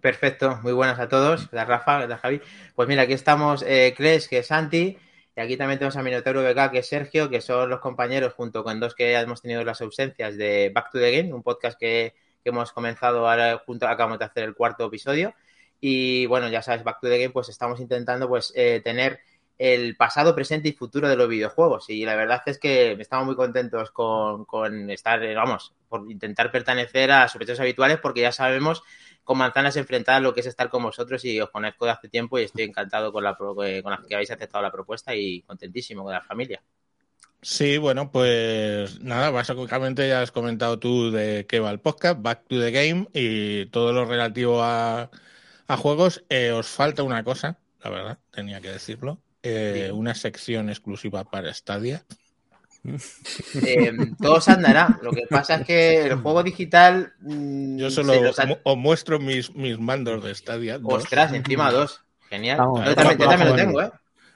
Perfecto, 0.00 0.58
muy 0.62 0.72
buenas 0.72 0.98
a 0.98 1.08
todos. 1.08 1.48
¿Qué 1.48 1.56
tal, 1.56 1.66
Rafa? 1.66 2.00
¿Qué 2.00 2.08
tal, 2.08 2.18
Javi? 2.18 2.40
Pues 2.74 2.88
mira, 2.88 3.02
aquí 3.02 3.12
estamos 3.12 3.62
eh, 3.66 3.92
Cres, 3.96 4.26
que 4.28 4.38
es 4.38 4.46
Santi, 4.46 4.98
y 5.36 5.40
aquí 5.40 5.56
también 5.56 5.78
tenemos 5.78 5.96
a 5.96 6.02
Minotauro 6.02 6.42
VK, 6.42 6.70
que 6.70 6.78
es 6.78 6.88
Sergio, 6.88 7.28
que 7.28 7.42
son 7.42 7.68
los 7.68 7.80
compañeros, 7.80 8.32
junto 8.32 8.64
con 8.64 8.80
dos 8.80 8.94
que 8.94 9.14
hemos 9.14 9.42
tenido 9.42 9.64
las 9.64 9.82
ausencias 9.82 10.36
de 10.36 10.70
Back 10.74 10.90
to 10.90 10.98
the 10.98 11.10
Game, 11.10 11.32
un 11.34 11.42
podcast 11.42 11.78
que, 11.78 12.14
que 12.42 12.50
hemos 12.50 12.72
comenzado 12.72 13.28
ahora, 13.28 13.62
junto, 13.66 13.86
acabamos 13.86 14.18
de 14.18 14.24
hacer 14.24 14.44
el 14.44 14.54
cuarto 14.54 14.86
episodio. 14.86 15.34
Y 15.80 16.24
bueno, 16.26 16.48
ya 16.48 16.62
sabes, 16.62 16.84
Back 16.84 17.00
to 17.00 17.08
the 17.08 17.18
Game, 17.18 17.32
pues 17.32 17.50
estamos 17.50 17.80
intentando 17.80 18.28
pues 18.28 18.52
eh, 18.56 18.80
tener 18.82 19.20
el 19.58 19.96
pasado, 19.96 20.34
presente 20.34 20.68
y 20.68 20.72
futuro 20.72 21.08
de 21.08 21.16
los 21.16 21.28
videojuegos. 21.28 21.88
Y 21.88 22.04
la 22.04 22.16
verdad 22.16 22.42
es 22.46 22.58
que 22.58 22.92
estamos 22.92 23.26
muy 23.26 23.36
contentos 23.36 23.90
con, 23.90 24.90
estar, 24.90 25.22
eh, 25.22 25.34
vamos, 25.34 25.72
por 25.88 26.10
intentar 26.10 26.50
pertenecer 26.50 27.12
a 27.12 27.28
sospechosos 27.28 27.60
habituales, 27.60 27.98
porque 27.98 28.22
ya 28.22 28.32
sabemos 28.32 28.82
con 29.22 29.38
manzanas 29.38 29.76
enfrentadas 29.76 30.22
lo 30.22 30.34
que 30.34 30.40
es 30.40 30.46
estar 30.46 30.68
con 30.68 30.82
vosotros 30.82 31.24
y 31.24 31.40
os 31.40 31.50
conozco 31.50 31.86
de 31.86 31.92
hace 31.92 32.08
tiempo 32.08 32.38
y 32.38 32.42
estoy 32.42 32.64
encantado 32.64 33.12
con 33.12 33.24
la, 33.24 33.36
eh, 33.64 33.82
con 33.82 33.92
la 33.92 34.02
que 34.06 34.14
habéis 34.14 34.30
aceptado 34.30 34.62
la 34.62 34.72
propuesta 34.72 35.14
y 35.14 35.42
contentísimo 35.42 36.04
con 36.04 36.12
la 36.12 36.20
familia. 36.20 36.62
Sí, 37.40 37.76
bueno, 37.76 38.10
pues 38.10 39.00
nada, 39.00 39.30
básicamente 39.30 40.08
ya 40.08 40.22
has 40.22 40.32
comentado 40.32 40.78
tú 40.78 41.10
de 41.10 41.46
qué 41.46 41.60
va 41.60 41.70
el 41.70 41.78
podcast, 41.78 42.20
Back 42.22 42.44
to 42.48 42.58
the 42.58 42.70
Game 42.70 43.06
y 43.12 43.66
todo 43.66 43.92
lo 43.92 44.06
relativo 44.06 44.62
a, 44.62 45.10
a 45.66 45.76
juegos. 45.76 46.24
Eh, 46.30 46.52
os 46.52 46.66
falta 46.66 47.02
una 47.02 47.22
cosa, 47.22 47.58
la 47.82 47.90
verdad, 47.90 48.18
tenía 48.30 48.62
que 48.62 48.70
decirlo. 48.70 49.20
Eh, 49.46 49.90
una 49.92 50.14
sección 50.14 50.70
exclusiva 50.70 51.24
para 51.24 51.52
Stadia. 51.52 52.04
Eh, 53.64 53.92
todo 54.20 54.40
se 54.42 54.52
andará. 54.52 54.98
Lo 55.02 55.10
que 55.10 55.26
pasa 55.28 55.56
es 55.56 55.66
que 55.66 56.02
el 56.06 56.16
juego 56.16 56.42
digital. 56.42 57.14
mm, 57.20 57.78
Yo 57.78 57.90
solo 57.90 58.12
os 58.64 58.76
muestro 58.76 59.18
mis, 59.18 59.54
mis 59.54 59.78
mandos 59.78 60.22
de 60.22 60.34
Stadia. 60.34 60.78
dos, 60.78 60.92
Ostras, 61.04 61.32
encima 61.32 61.70
dos. 61.72 62.02
Genial. 62.28 62.58
Vamos, 62.58 62.84
yo 62.86 62.94
también, 62.94 63.18
yo 63.18 63.26
vamos, 63.26 63.38
también 63.38 63.48
lo 63.48 63.56
tengo, 63.56 63.82
¿eh? 63.82 63.90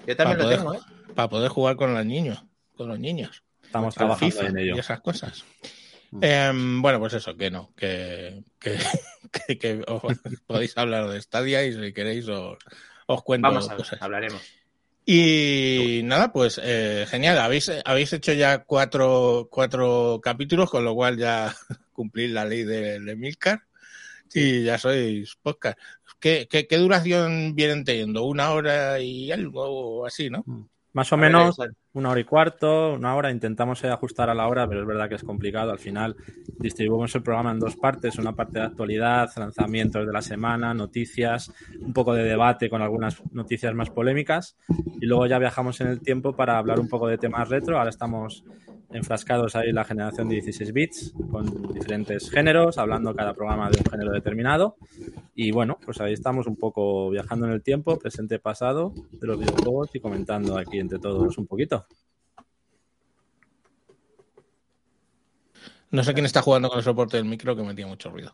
Yo 0.06 0.16
también 0.16 0.38
lo 0.38 0.44
poder, 0.44 0.58
tengo, 0.58 0.74
¿eh? 0.74 0.80
para 1.14 1.28
poder 1.28 1.48
jugar 1.50 1.76
con 1.76 1.92
los 1.94 2.06
niños, 2.06 2.42
con 2.76 2.88
los 2.88 2.98
niños. 2.98 3.42
Estamos 3.64 3.94
trabajando 3.94 4.34
FIFA 4.36 4.46
en 4.48 4.58
ello. 4.58 4.76
y 4.76 4.78
esas 4.78 5.00
cosas. 5.00 5.44
Mm. 6.10 6.18
Em, 6.24 6.80
bueno, 6.82 7.00
pues 7.00 7.12
eso, 7.14 7.36
que 7.36 7.50
no, 7.50 7.74
que, 7.76 8.42
que, 8.58 8.78
que- 9.46 9.58
que 9.58 9.84
os 9.86 10.02
podéis 10.46 10.76
hablar 10.78 11.08
de 11.10 11.20
Stadia 11.20 11.64
y 11.66 11.72
si 11.74 11.92
queréis 11.92 12.26
os, 12.28 12.56
os 13.06 13.22
cuento 13.22 13.48
Vamos 13.48 13.66
a 13.68 13.72
ver, 13.72 13.78
cosas. 13.78 14.00
hablaremos. 14.00 14.40
Y 15.10 16.02
nada, 16.04 16.30
pues 16.30 16.60
eh, 16.62 17.06
genial, 17.08 17.38
habéis, 17.38 17.72
habéis 17.86 18.12
hecho 18.12 18.34
ya 18.34 18.64
cuatro, 18.64 19.48
cuatro 19.50 20.20
capítulos, 20.22 20.68
con 20.68 20.84
lo 20.84 20.94
cual 20.94 21.16
ya 21.16 21.56
cumplís 21.94 22.30
la 22.30 22.44
ley 22.44 22.62
de, 22.64 23.00
de 23.00 23.16
Milcar 23.16 23.62
y 24.34 24.64
ya 24.64 24.76
sois 24.76 25.34
podcast. 25.40 25.78
¿Qué, 26.20 26.46
qué, 26.50 26.66
qué 26.66 26.76
duración 26.76 27.54
vienen 27.54 27.84
teniendo? 27.84 28.24
¿Una 28.24 28.50
hora 28.50 29.00
y 29.00 29.32
algo 29.32 30.04
así, 30.04 30.28
no? 30.28 30.44
Más 30.92 31.10
o 31.10 31.14
A 31.14 31.18
menos 31.18 31.56
una 31.98 32.10
hora 32.10 32.20
y 32.20 32.24
cuarto, 32.24 32.94
una 32.94 33.14
hora. 33.14 33.30
Intentamos 33.30 33.82
eh, 33.84 33.88
ajustar 33.88 34.30
a 34.30 34.34
la 34.34 34.48
hora, 34.48 34.66
pero 34.68 34.80
es 34.80 34.86
verdad 34.86 35.08
que 35.08 35.16
es 35.16 35.24
complicado. 35.24 35.70
Al 35.70 35.78
final 35.78 36.16
distribuimos 36.58 37.14
el 37.14 37.22
programa 37.22 37.50
en 37.50 37.58
dos 37.58 37.76
partes. 37.76 38.18
Una 38.18 38.34
parte 38.34 38.60
de 38.60 38.66
actualidad, 38.66 39.30
lanzamientos 39.36 40.06
de 40.06 40.12
la 40.12 40.22
semana, 40.22 40.74
noticias, 40.74 41.52
un 41.80 41.92
poco 41.92 42.14
de 42.14 42.24
debate 42.24 42.70
con 42.70 42.82
algunas 42.82 43.22
noticias 43.32 43.74
más 43.74 43.90
polémicas. 43.90 44.56
Y 45.00 45.06
luego 45.06 45.26
ya 45.26 45.38
viajamos 45.38 45.80
en 45.80 45.88
el 45.88 46.00
tiempo 46.00 46.34
para 46.34 46.58
hablar 46.58 46.80
un 46.80 46.88
poco 46.88 47.08
de 47.08 47.18
temas 47.18 47.48
retro. 47.48 47.78
Ahora 47.78 47.90
estamos 47.90 48.44
enfrascados 48.90 49.54
ahí 49.56 49.72
la 49.72 49.84
generación 49.84 50.28
de 50.28 50.36
16 50.36 50.72
bits, 50.72 51.14
con 51.30 51.72
diferentes 51.72 52.30
géneros, 52.30 52.78
hablando 52.78 53.14
cada 53.14 53.34
programa 53.34 53.70
de 53.70 53.78
un 53.78 53.90
género 53.90 54.12
determinado. 54.12 54.76
Y 55.34 55.50
bueno, 55.50 55.78
pues 55.84 56.00
ahí 56.00 56.12
estamos 56.12 56.46
un 56.46 56.56
poco 56.56 57.10
viajando 57.10 57.46
en 57.46 57.52
el 57.52 57.62
tiempo, 57.62 57.98
presente, 57.98 58.38
pasado, 58.38 58.92
de 59.12 59.26
los 59.26 59.38
videojuegos 59.38 59.94
y 59.94 60.00
comentando 60.00 60.58
aquí 60.58 60.78
entre 60.78 60.98
todos 60.98 61.38
un 61.38 61.46
poquito. 61.46 61.86
No 65.90 66.04
sé 66.04 66.12
quién 66.14 66.26
está 66.26 66.42
jugando 66.42 66.68
con 66.68 66.78
el 66.78 66.84
soporte 66.84 67.16
del 67.16 67.26
micro 67.26 67.56
que 67.56 67.62
metía 67.62 67.86
mucho 67.86 68.10
ruido. 68.10 68.32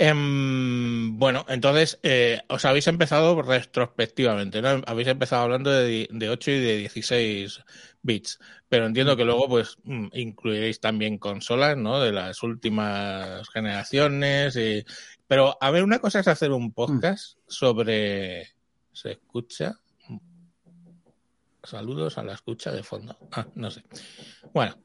Em, 0.00 1.18
bueno, 1.18 1.44
entonces 1.48 1.98
eh, 2.04 2.40
os 2.48 2.64
habéis 2.64 2.86
empezado 2.86 3.42
retrospectivamente, 3.42 4.62
¿no? 4.62 4.80
Habéis 4.86 5.08
empezado 5.08 5.42
hablando 5.42 5.70
de, 5.72 6.08
de 6.10 6.30
8 6.30 6.50
y 6.52 6.58
de 6.60 6.76
16 6.78 7.60
bits, 8.02 8.38
pero 8.68 8.86
entiendo 8.86 9.16
que 9.16 9.24
luego 9.24 9.48
pues 9.48 9.76
mm, 9.82 10.06
incluiréis 10.12 10.78
también 10.78 11.18
consolas, 11.18 11.76
¿no? 11.76 12.00
De 12.00 12.12
las 12.12 12.42
últimas 12.44 13.48
generaciones. 13.50 14.54
y- 14.56 14.84
Pero 15.26 15.58
a 15.60 15.70
ver, 15.72 15.82
una 15.82 15.98
cosa 15.98 16.20
es 16.20 16.28
hacer 16.28 16.52
un 16.52 16.72
podcast 16.72 17.36
sobre... 17.48 18.46
¿Se 18.92 19.12
escucha? 19.12 19.80
Saludos 21.62 22.18
a 22.18 22.24
la 22.24 22.34
escucha 22.34 22.70
de 22.72 22.82
fondo. 22.82 23.16
Ah, 23.32 23.46
no 23.56 23.70
sé. 23.70 23.82
Bueno, 24.54 24.76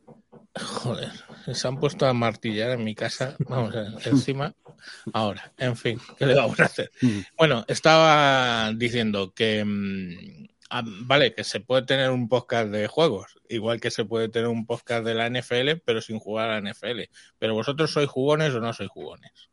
joder, 0.60 1.12
se 1.52 1.68
han 1.68 1.80
puesto 1.80 2.06
a 2.06 2.14
martillar 2.14 2.72
en 2.72 2.84
mi 2.84 2.96
casa, 2.96 3.36
vamos, 3.40 3.74
encima, 4.06 4.54
ahora, 5.14 5.52
en 5.58 5.76
fin, 5.76 6.00
¿qué 6.18 6.26
le 6.26 6.36
vamos 6.36 6.60
a 6.60 6.66
hacer? 6.66 6.92
Bueno, 7.38 7.66
estaba 7.68 8.72
diciendo 8.74 9.34
que, 9.34 9.64
mm, 9.66 10.48
ah, 10.70 10.84
vale, 10.86 11.34
que 11.34 11.44
se 11.44 11.60
puede 11.60 11.84
tener 11.84 12.12
un 12.12 12.30
podcast 12.30 12.70
de 12.70 12.88
juegos, 12.88 13.40
igual 13.50 13.80
que 13.80 13.92
se 13.92 14.06
puede 14.06 14.30
tener 14.30 14.48
un 14.48 14.66
podcast 14.66 15.06
de 15.06 15.16
la 15.16 15.28
NFL, 15.28 15.82
pero 15.84 16.02
sin 16.02 16.20
jugar 16.20 16.50
a 16.50 16.60
la 16.60 16.72
NFL. 16.72 17.10
Pero 17.40 17.54
vosotros 17.54 17.92
sois 17.92 18.10
jugones 18.10 18.54
o 18.54 18.60
no 18.60 18.74
sois 18.74 18.90
jugones. 18.90 19.50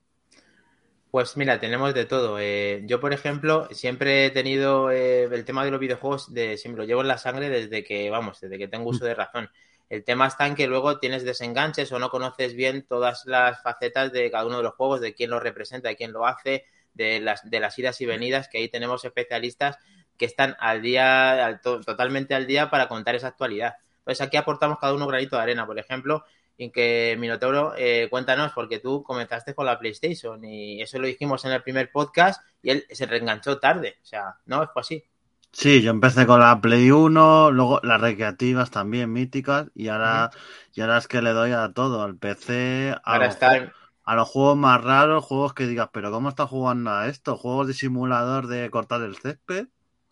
Pues 1.10 1.36
mira, 1.36 1.58
tenemos 1.58 1.92
de 1.92 2.04
todo. 2.04 2.38
Eh, 2.38 2.82
yo, 2.86 3.00
por 3.00 3.12
ejemplo, 3.12 3.68
siempre 3.72 4.26
he 4.26 4.30
tenido 4.30 4.92
eh, 4.92 5.24
el 5.24 5.44
tema 5.44 5.64
de 5.64 5.72
los 5.72 5.80
videojuegos, 5.80 6.32
de, 6.32 6.56
siempre 6.56 6.82
lo 6.82 6.86
llevo 6.86 7.00
en 7.00 7.08
la 7.08 7.18
sangre 7.18 7.48
desde 7.48 7.82
que, 7.82 8.10
vamos, 8.10 8.40
desde 8.40 8.58
que 8.58 8.68
tengo 8.68 8.90
uso 8.90 9.04
de 9.04 9.14
razón. 9.14 9.50
El 9.90 10.04
tema 10.04 10.28
está 10.28 10.46
en 10.46 10.54
que 10.54 10.68
luego 10.68 11.00
tienes 11.00 11.24
desenganches 11.24 11.90
o 11.90 11.98
no 11.98 12.10
conoces 12.10 12.54
bien 12.54 12.86
todas 12.86 13.26
las 13.26 13.60
facetas 13.60 14.12
de 14.12 14.30
cada 14.30 14.46
uno 14.46 14.58
de 14.58 14.62
los 14.62 14.74
juegos, 14.74 15.00
de 15.00 15.14
quién 15.14 15.30
lo 15.30 15.40
representa, 15.40 15.88
de 15.88 15.96
quién 15.96 16.12
lo 16.12 16.26
hace, 16.26 16.64
de 16.94 17.18
las, 17.18 17.50
de 17.50 17.58
las 17.58 17.76
idas 17.76 18.00
y 18.00 18.06
venidas, 18.06 18.48
que 18.48 18.58
ahí 18.58 18.68
tenemos 18.68 19.04
especialistas 19.04 19.78
que 20.16 20.26
están 20.26 20.56
al 20.60 20.80
día, 20.80 21.60
totalmente 21.62 22.36
al 22.36 22.46
día 22.46 22.70
para 22.70 22.86
contar 22.86 23.16
esa 23.16 23.28
actualidad. 23.28 23.74
Entonces 23.98 24.24
aquí 24.24 24.36
aportamos 24.36 24.78
cada 24.78 24.94
uno 24.94 25.06
un 25.06 25.10
granito 25.10 25.36
de 25.36 25.42
arena, 25.42 25.66
por 25.66 25.78
ejemplo, 25.78 26.24
en 26.56 26.70
que 26.70 27.16
Minotauro, 27.18 27.74
eh, 27.76 28.06
cuéntanos, 28.10 28.52
porque 28.52 28.78
tú 28.78 29.02
comenzaste 29.02 29.54
con 29.54 29.66
la 29.66 29.78
PlayStation 29.78 30.44
y 30.44 30.80
eso 30.80 31.00
lo 31.00 31.08
dijimos 31.08 31.44
en 31.44 31.52
el 31.52 31.62
primer 31.62 31.90
podcast 31.90 32.44
y 32.62 32.70
él 32.70 32.86
se 32.90 33.06
reenganchó 33.06 33.58
tarde, 33.58 33.96
o 34.02 34.06
sea, 34.06 34.36
no, 34.46 34.68
fue 34.68 34.82
así. 34.82 35.09
Sí, 35.52 35.82
yo 35.82 35.90
empecé 35.90 36.26
con 36.26 36.40
la 36.40 36.60
Play 36.60 36.90
1, 36.90 37.50
luego 37.50 37.80
las 37.82 38.00
recreativas 38.00 38.70
también 38.70 39.12
míticas 39.12 39.66
y 39.74 39.88
ahora, 39.88 40.30
y 40.72 40.80
ahora 40.80 40.98
es 40.98 41.08
que 41.08 41.22
le 41.22 41.30
doy 41.32 41.52
a 41.52 41.72
todo, 41.72 42.02
al 42.02 42.16
PC, 42.16 42.94
a, 43.04 43.12
Ahora 43.14 43.26
los, 43.26 43.34
está 43.34 43.50
ju- 43.58 43.72
a 44.04 44.14
los 44.14 44.28
juegos 44.28 44.56
más 44.56 44.82
raros, 44.82 45.24
juegos 45.24 45.52
que 45.54 45.66
digas, 45.66 45.88
pero 45.92 46.10
¿cómo 46.12 46.28
está 46.28 46.46
jugando 46.46 46.90
a 46.92 47.08
esto? 47.08 47.36
Juegos 47.36 47.66
de 47.66 47.74
simulador 47.74 48.46
de 48.46 48.70
cortar 48.70 49.02
el 49.02 49.16
césped, 49.16 49.66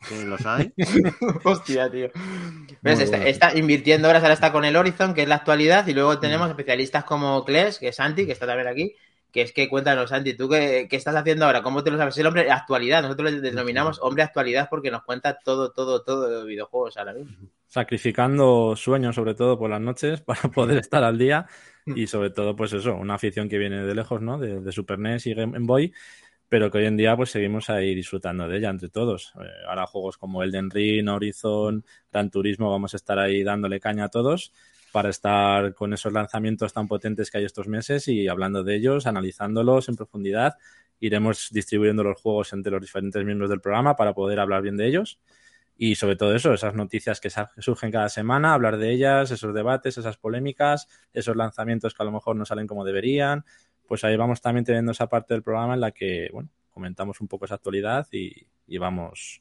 que 0.07 0.25
los 0.25 0.45
hay. 0.47 0.75
Hostia, 1.45 1.91
tío. 1.91 2.11
¿Ves? 2.83 3.01
Está, 3.01 3.57
invirtiendo 3.57 4.09
horas, 4.09 4.23
ahora 4.23 4.35
está 4.35 4.53
con 4.53 4.65
el 4.65 4.77
Horizon, 4.77 5.15
que 5.15 5.23
es 5.23 5.29
la 5.29 5.37
actualidad, 5.37 5.87
y 5.87 5.95
luego 5.95 6.19
tenemos 6.19 6.49
especialistas 6.49 7.05
como 7.05 7.45
Kles, 7.45 7.79
que 7.79 7.89
es 7.89 7.97
Santi, 7.97 8.27
que 8.27 8.33
está 8.33 8.47
también 8.47 8.69
aquí, 8.69 8.95
que 9.33 9.43
es 9.43 9.53
que 9.53 9.69
cuéntanos, 9.69 10.11
Santi, 10.11 10.35
¿tú 10.35 10.49
qué, 10.49 10.87
qué 10.89 10.97
estás 10.97 11.15
haciendo 11.15 11.45
ahora? 11.45 11.63
¿Cómo 11.63 11.85
te 11.85 11.91
lo 11.91 11.99
sabes? 11.99 12.17
El 12.19 12.27
hombre 12.27 12.51
actualidad, 12.51 13.03
nosotros 13.03 13.33
le 13.33 13.41
denominamos 13.41 14.01
hombre 14.01 14.23
actualidad 14.23 14.69
porque 14.71 14.91
nos 14.91 15.05
cuenta 15.05 15.39
todo, 15.39 15.71
todo, 15.71 16.03
todo 16.03 16.29
de 16.29 16.47
videojuegos 16.47 16.97
ahora 16.97 17.13
mismo. 17.13 17.37
sacrificando 17.67 18.75
sueños, 18.75 19.15
sobre 19.15 19.35
todo 19.35 19.59
por 19.59 19.69
las 19.71 19.81
noches, 19.81 20.21
para 20.23 20.43
poder 20.43 20.79
estar 20.79 21.05
al 21.05 21.19
día. 21.19 21.47
Y 21.87 22.07
sobre 22.07 22.31
todo, 22.31 22.55
pues 22.55 22.73
eso, 22.75 22.95
una 22.95 23.15
afición 23.15 23.49
que 23.49 23.57
viene 23.57 23.83
de 23.83 23.95
lejos, 23.95 24.21
¿no? 24.21 24.39
De, 24.39 24.61
de 24.61 24.73
Super 24.73 24.99
NES 24.99 25.27
y 25.27 25.35
Game 25.35 25.59
Boy, 25.61 25.93
pero 26.47 26.71
que 26.71 26.79
hoy 26.79 26.87
en 26.87 26.99
día 26.99 27.17
pues 27.17 27.31
seguimos 27.31 27.71
ahí 27.71 27.95
disfrutando 27.95 28.47
de 28.47 28.59
ella 28.59 28.69
entre 28.69 28.91
todos. 28.91 29.33
Eh, 29.41 29.47
ahora 29.67 29.87
juegos 29.87 30.19
como 30.19 30.43
Elden 30.43 30.71
Ring, 30.71 31.09
Horizon, 31.09 31.85
Gran 32.13 32.31
Turismo, 32.31 32.71
vamos 32.71 32.93
a 32.93 32.97
estar 32.99 33.19
ahí 33.19 33.43
dándole 33.43 33.81
caña 33.81 34.05
a 34.05 34.09
todos 34.09 34.53
para 34.99 35.11
estar 35.11 35.75
con 35.75 35.93
esos 35.93 36.13
lanzamientos 36.13 36.73
tan 36.73 36.89
potentes 36.89 37.31
que 37.31 37.39
hay 37.39 37.45
estos 37.45 37.69
meses 37.69 38.09
y 38.09 38.27
hablando 38.27 38.65
de 38.65 38.75
ellos, 38.75 39.07
analizándolos 39.07 39.89
en 39.89 39.95
profundidad. 39.95 40.57
Iremos 40.99 41.51
distribuyendo 41.53 42.03
los 42.03 42.21
juegos 42.21 42.53
entre 42.53 42.73
los 42.73 42.81
diferentes 42.81 43.25
miembros 43.25 43.49
del 43.49 43.61
programa 43.61 43.95
para 43.95 44.13
poder 44.13 44.41
hablar 44.41 44.61
bien 44.61 44.77
de 44.77 44.89
ellos. 44.89 45.21
Y 45.77 45.95
sobre 45.95 46.17
todo 46.17 46.35
eso, 46.35 46.53
esas 46.53 46.75
noticias 46.75 47.21
que 47.21 47.31
surgen 47.59 47.93
cada 47.93 48.09
semana, 48.09 48.55
hablar 48.55 48.77
de 48.77 48.91
ellas, 48.91 49.31
esos 49.31 49.55
debates, 49.55 49.99
esas 49.99 50.17
polémicas, 50.17 50.89
esos 51.13 51.37
lanzamientos 51.37 51.95
que 51.95 52.03
a 52.03 52.07
lo 52.07 52.11
mejor 52.11 52.35
no 52.35 52.45
salen 52.45 52.67
como 52.67 52.85
deberían. 52.85 53.45
Pues 53.87 54.03
ahí 54.03 54.17
vamos 54.17 54.41
también 54.41 54.65
teniendo 54.65 54.91
esa 54.91 55.09
parte 55.09 55.33
del 55.33 55.45
programa 55.45 55.75
en 55.75 55.81
la 55.81 55.93
que, 55.93 56.29
bueno, 56.33 56.51
comentamos 56.71 57.21
un 57.21 57.29
poco 57.29 57.45
esa 57.45 57.55
actualidad 57.55 58.09
y, 58.11 58.49
y 58.67 58.79
vamos 58.79 59.41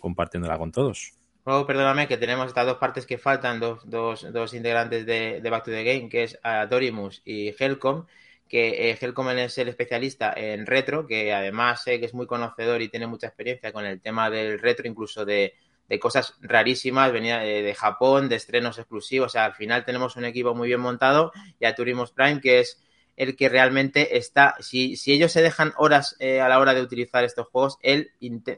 compartiéndola 0.00 0.58
con 0.58 0.70
todos. 0.70 1.14
Luego, 1.48 1.64
perdóname, 1.64 2.06
que 2.06 2.18
tenemos 2.18 2.48
estas 2.48 2.66
dos 2.66 2.76
partes 2.76 3.06
que 3.06 3.16
faltan, 3.16 3.58
dos, 3.58 3.80
dos, 3.88 4.30
dos 4.34 4.52
integrantes 4.52 5.06
de, 5.06 5.40
de 5.40 5.48
Back 5.48 5.64
to 5.64 5.70
the 5.70 5.82
Game, 5.82 6.10
que 6.10 6.24
es 6.24 6.38
ah, 6.42 6.66
Dorimus 6.66 7.22
y 7.24 7.54
Helcom, 7.58 8.04
que 8.46 8.90
eh, 8.90 8.98
Helcom 9.00 9.30
es 9.30 9.56
el 9.56 9.68
especialista 9.68 10.34
en 10.36 10.66
retro, 10.66 11.06
que 11.06 11.32
además 11.32 11.82
sé 11.82 12.00
que 12.00 12.04
es 12.04 12.12
muy 12.12 12.26
conocedor 12.26 12.82
y 12.82 12.90
tiene 12.90 13.06
mucha 13.06 13.28
experiencia 13.28 13.72
con 13.72 13.86
el 13.86 13.98
tema 14.02 14.28
del 14.28 14.58
retro, 14.58 14.86
incluso 14.86 15.24
de, 15.24 15.54
de 15.88 15.98
cosas 15.98 16.34
rarísimas, 16.42 17.12
venía 17.12 17.38
de, 17.38 17.74
Japón, 17.74 18.28
de 18.28 18.36
estrenos 18.36 18.78
exclusivos, 18.78 19.28
o 19.28 19.30
sea, 19.30 19.46
al 19.46 19.54
final 19.54 19.86
tenemos 19.86 20.16
un 20.16 20.26
equipo 20.26 20.54
muy 20.54 20.68
bien 20.68 20.80
montado, 20.80 21.32
y 21.58 21.64
a 21.64 21.74
Turimus 21.74 22.10
Prime, 22.10 22.42
que 22.42 22.60
es 22.60 22.84
el 23.18 23.34
que 23.34 23.48
realmente 23.48 24.16
está, 24.16 24.54
si, 24.60 24.96
si 24.96 25.12
ellos 25.12 25.32
se 25.32 25.42
dejan 25.42 25.72
horas 25.76 26.14
eh, 26.20 26.40
a 26.40 26.48
la 26.48 26.60
hora 26.60 26.72
de 26.72 26.82
utilizar 26.82 27.24
estos 27.24 27.48
juegos, 27.48 27.76
él 27.82 28.12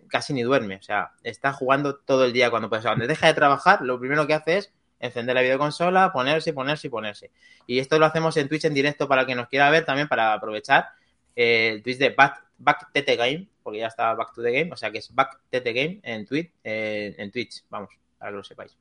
casi 0.07 0.35
ni 0.35 0.43
duerme, 0.43 0.77
o 0.77 0.83
sea, 0.83 1.13
está 1.25 1.55
jugando 1.55 1.97
todo 1.97 2.27
el 2.27 2.35
día 2.35 2.51
cuando 2.51 2.69
puede. 2.69 2.81
O 2.81 2.85
cuando 2.85 3.07
deja 3.07 3.27
de 3.27 3.33
trabajar, 3.33 3.81
lo 3.81 3.99
primero 3.99 4.27
que 4.27 4.35
hace 4.35 4.59
es 4.59 4.73
encender 5.01 5.35
la 5.35 5.41
videoconsola, 5.41 6.13
ponerse, 6.13 6.53
ponerse 6.53 6.91
ponerse. 6.91 7.31
Y 7.67 7.79
esto 7.79 7.99
lo 7.99 8.05
hacemos 8.05 8.37
en 8.37 8.49
Twitch 8.51 8.67
en 8.67 8.75
directo 8.75 9.09
para 9.09 9.25
que 9.25 9.35
nos 9.35 9.49
quiera 9.49 9.71
ver 9.71 9.87
también, 9.87 10.09
para 10.09 10.35
aprovechar 10.35 10.89
eh, 11.35 11.71
el 11.73 11.83
Twitch 11.83 11.97
de 11.97 12.11
Back, 12.11 12.45
Back 12.59 12.93
TT 12.93 13.17
Game, 13.17 13.49
porque 13.63 13.79
ya 13.79 13.87
está 13.87 14.13
Back 14.13 14.35
to 14.35 14.43
the 14.43 14.53
Game, 14.53 14.71
o 14.73 14.77
sea 14.77 14.91
que 14.91 14.99
es 14.99 15.15
Back 15.15 15.41
TT 15.49 15.65
Game 15.73 16.01
en, 16.03 16.27
Twitch, 16.27 16.53
eh, 16.63 17.15
en 17.17 17.31
Twitch, 17.31 17.65
vamos, 17.71 17.89
para 18.19 18.31
que 18.31 18.37
lo 18.37 18.45
sepáis. 18.45 18.77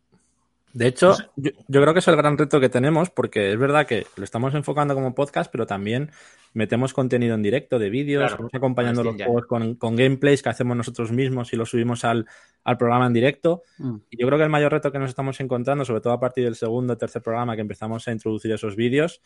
De 0.73 0.87
hecho, 0.87 1.15
yo, 1.35 1.51
yo 1.67 1.81
creo 1.81 1.93
que 1.93 1.99
es 1.99 2.07
el 2.07 2.15
gran 2.15 2.37
reto 2.37 2.59
que 2.59 2.69
tenemos, 2.69 3.09
porque 3.09 3.51
es 3.51 3.57
verdad 3.57 3.87
que 3.87 4.05
lo 4.15 4.23
estamos 4.23 4.53
enfocando 4.53 4.93
como 4.93 5.15
podcast, 5.15 5.51
pero 5.51 5.65
también 5.65 6.11
metemos 6.53 6.93
contenido 6.93 7.35
en 7.35 7.41
directo 7.41 7.79
de 7.79 7.89
vídeos, 7.89 8.23
Claro, 8.23 8.37
vamos 8.37 8.53
acompañando 8.53 9.03
los 9.03 9.15
juegos 9.15 9.45
con, 9.45 9.75
con 9.75 9.95
gameplays 9.95 10.41
que 10.41 10.49
hacemos 10.49 10.75
nosotros 10.75 11.11
mismos 11.11 11.53
y 11.53 11.55
los 11.55 11.69
subimos 11.69 12.03
al, 12.05 12.25
al 12.63 12.77
programa 12.77 13.07
en 13.07 13.13
directo. 13.13 13.63
Mm. 13.77 13.95
Y 14.09 14.21
yo 14.21 14.27
creo 14.27 14.37
que 14.37 14.43
el 14.43 14.49
mayor 14.49 14.71
reto 14.71 14.91
que 14.91 14.99
nos 14.99 15.09
estamos 15.09 15.39
encontrando, 15.39 15.85
sobre 15.85 16.01
todo 16.01 16.13
a 16.13 16.19
partir 16.19 16.43
del 16.43 16.55
segundo 16.55 16.93
o 16.93 16.97
tercer 16.97 17.21
programa 17.21 17.55
que 17.55 17.61
empezamos 17.61 18.07
a 18.07 18.11
introducir 18.11 18.51
esos 18.51 18.75
vídeos, 18.75 19.21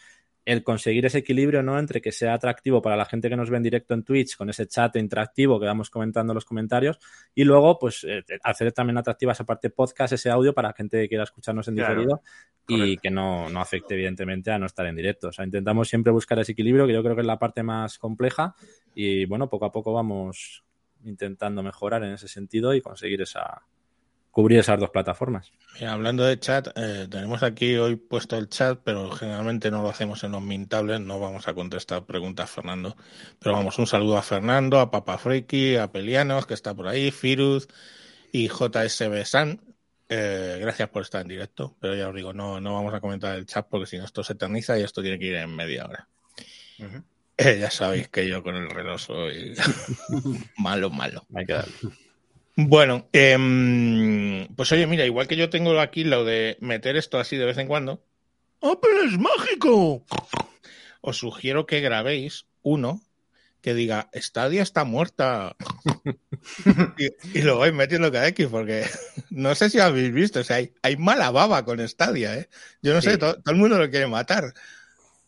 el 0.46 0.64
conseguir 0.64 1.06
ese 1.06 1.20
equilibrio 1.20 1.64
¿no? 1.64 1.80
entre 1.80 2.02
que 2.02 2.12
sea 2.12 2.34
atractivo 2.34 2.82
para 2.82 2.98
la 2.98 3.06
gente 3.06 3.30
que 3.30 3.36
nos 3.36 3.50
ve 3.50 3.58
en 3.58 3.64
directo 3.64 3.94
en 3.94 4.04
Twitch, 4.04 4.36
con 4.36 4.50
ese 4.50 4.68
chat 4.68 4.96
interactivo 4.98 5.60
que 5.60 5.66
vamos 5.66 5.90
comentando 5.90 6.34
en 6.34 6.36
los 6.36 6.46
comentarios, 6.46 7.00
y 7.34 7.44
luego 7.44 7.80
pues 7.80 8.06
eh, 8.08 8.24
hacer 8.44 8.72
también 8.74 8.98
atractiva 8.98 9.32
esa 9.32 9.46
parte 9.46 9.70
podcast, 9.70 10.14
ese 10.14 10.30
audio 10.30 10.54
para 10.54 10.70
la 10.70 10.74
gente 10.74 11.02
que 11.02 11.10
quiera 11.10 11.24
escucharnos 11.24 11.68
en 11.68 11.76
Claro, 11.76 11.94
diferido 11.96 12.22
y 12.68 12.98
que 12.98 13.10
no, 13.10 13.50
no 13.50 13.60
afecte 13.60 13.94
evidentemente 13.94 14.52
a 14.52 14.60
no 14.60 14.66
estar 14.66 14.86
en 14.86 14.96
directo. 14.96 15.30
O 15.30 15.32
sea, 15.32 15.46
intentamos 15.46 15.90
siempre 15.90 16.12
buscar 16.12 16.40
ese 16.40 16.54
equilibrio, 16.54 16.88
que 16.88 16.94
yo 16.94 17.04
creo 17.04 17.13
que 17.16 17.22
es 17.22 17.28
la 17.28 17.40
parte 17.40 17.64
más 17.64 17.98
compleja, 17.98 18.56
y 18.96 19.26
bueno, 19.26 19.50
poco 19.50 19.66
a 19.66 19.72
poco 19.72 19.94
vamos 19.94 20.64
intentando 21.04 21.64
mejorar 21.64 22.04
en 22.04 22.14
ese 22.14 22.28
sentido 22.28 22.74
y 22.74 22.82
conseguir 22.82 23.22
esa 23.22 23.64
cubrir 24.34 24.58
esas 24.58 24.80
dos 24.80 24.90
plataformas. 24.90 25.52
Hablando 25.88 26.24
de 26.24 26.40
chat, 26.40 26.68
eh, 26.76 27.08
tenemos 27.08 27.44
aquí 27.44 27.76
hoy 27.76 27.98
puesto 27.98 28.36
el 28.36 28.50
chat, 28.50 28.80
pero 28.84 29.12
generalmente 29.12 29.70
no 29.70 29.84
lo 29.84 29.90
hacemos 29.90 30.24
en 30.24 30.32
los 30.32 30.42
mintables, 30.42 31.00
no 31.02 31.20
vamos 31.20 31.48
a 31.48 31.54
contestar 31.54 32.08
preguntas, 32.08 32.50
Fernando. 32.50 32.98
Pero 33.38 33.54
vamos, 33.54 33.78
un 33.78 33.86
saludo 33.86 34.18
a 34.18 34.24
Fernando, 34.24 34.80
a 34.80 34.90
Papa 34.90 35.20
Freaky, 35.20 35.76
a 35.76 35.92
Pelianos, 35.92 36.48
que 36.48 36.56
está 36.56 36.74
por 36.74 36.88
ahí, 36.88 37.12
Firuz 37.12 37.68
y 38.32 38.48
JSB 38.48 39.24
San. 39.24 39.62
Eh, 40.10 40.58
gracias 40.60 40.90
por 40.90 41.04
estar 41.04 41.22
en 41.22 41.28
directo, 41.28 41.78
pero 41.80 41.96
ya 41.96 42.10
os 42.10 42.16
digo, 42.16 42.34
no, 42.34 42.60
no 42.60 42.74
vamos 42.74 42.94
a 42.96 43.02
comentar 43.02 43.38
el 43.38 43.46
chat 43.46 43.68
porque 43.70 43.86
si 43.86 44.00
no 44.00 44.06
esto 44.06 44.24
se 44.24 44.34
eterniza 44.34 44.80
y 44.80 44.82
esto 44.82 45.04
tiene 45.04 45.20
que 45.20 45.28
ir 45.28 45.36
en 45.36 45.56
media 45.56 45.86
hora. 45.86 46.10
Eh, 47.38 47.58
ya 47.60 47.72
sabéis 47.72 48.10
que 48.10 48.28
yo 48.28 48.44
con 48.44 48.56
el 48.56 48.70
reloj 48.70 49.00
soy 49.02 49.54
malo, 50.58 50.90
malo. 50.90 51.26
Hay 51.36 51.46
que 51.46 51.54
darle. 51.54 51.74
Bueno, 52.56 53.08
em, 53.14 54.48
pues 54.56 54.72
oye, 54.72 54.86
mira, 54.86 55.06
igual 55.06 55.28
que 55.28 55.36
yo 55.36 55.50
tengo 55.50 55.80
aquí 55.80 56.04
lo 56.04 56.24
de 56.24 56.58
meter 56.62 56.96
esto 56.96 57.20
así 57.20 57.36
de 57.38 57.46
vez 57.46 57.58
en 57.58 57.68
cuando. 57.68 58.06
¡Apple 58.62 58.92
es 59.06 59.18
mágico! 59.18 60.06
Os 61.02 61.18
sugiero 61.18 61.66
que 61.66 61.82
grabéis 61.82 62.46
uno 62.62 63.02
que 63.62 63.74
diga 63.74 64.10
Stadia 64.14 64.62
está 64.62 64.84
muerta. 64.84 65.56
y, 66.98 67.40
y 67.40 67.42
lo 67.42 67.58
vais 67.58 67.74
metiendo 67.74 68.12
cada 68.12 68.28
X, 68.28 68.48
porque 68.52 68.86
no 69.32 69.56
sé 69.56 69.70
si 69.70 69.80
habéis 69.80 70.14
visto, 70.14 70.42
o 70.42 70.44
sea, 70.44 70.58
hay, 70.58 70.74
hay 70.84 70.98
mala 70.98 71.32
baba 71.32 71.66
con 71.66 71.86
Stadia, 71.88 72.38
¿eh? 72.38 72.50
Yo 72.82 72.94
no 72.94 73.02
Sí. 73.02 73.10
sé, 73.12 73.18
to- 73.18 73.36
todo 73.42 73.52
el 73.54 73.60
mundo 73.60 73.78
lo 73.80 73.90
quiere 73.90 74.06
matar. 74.08 74.54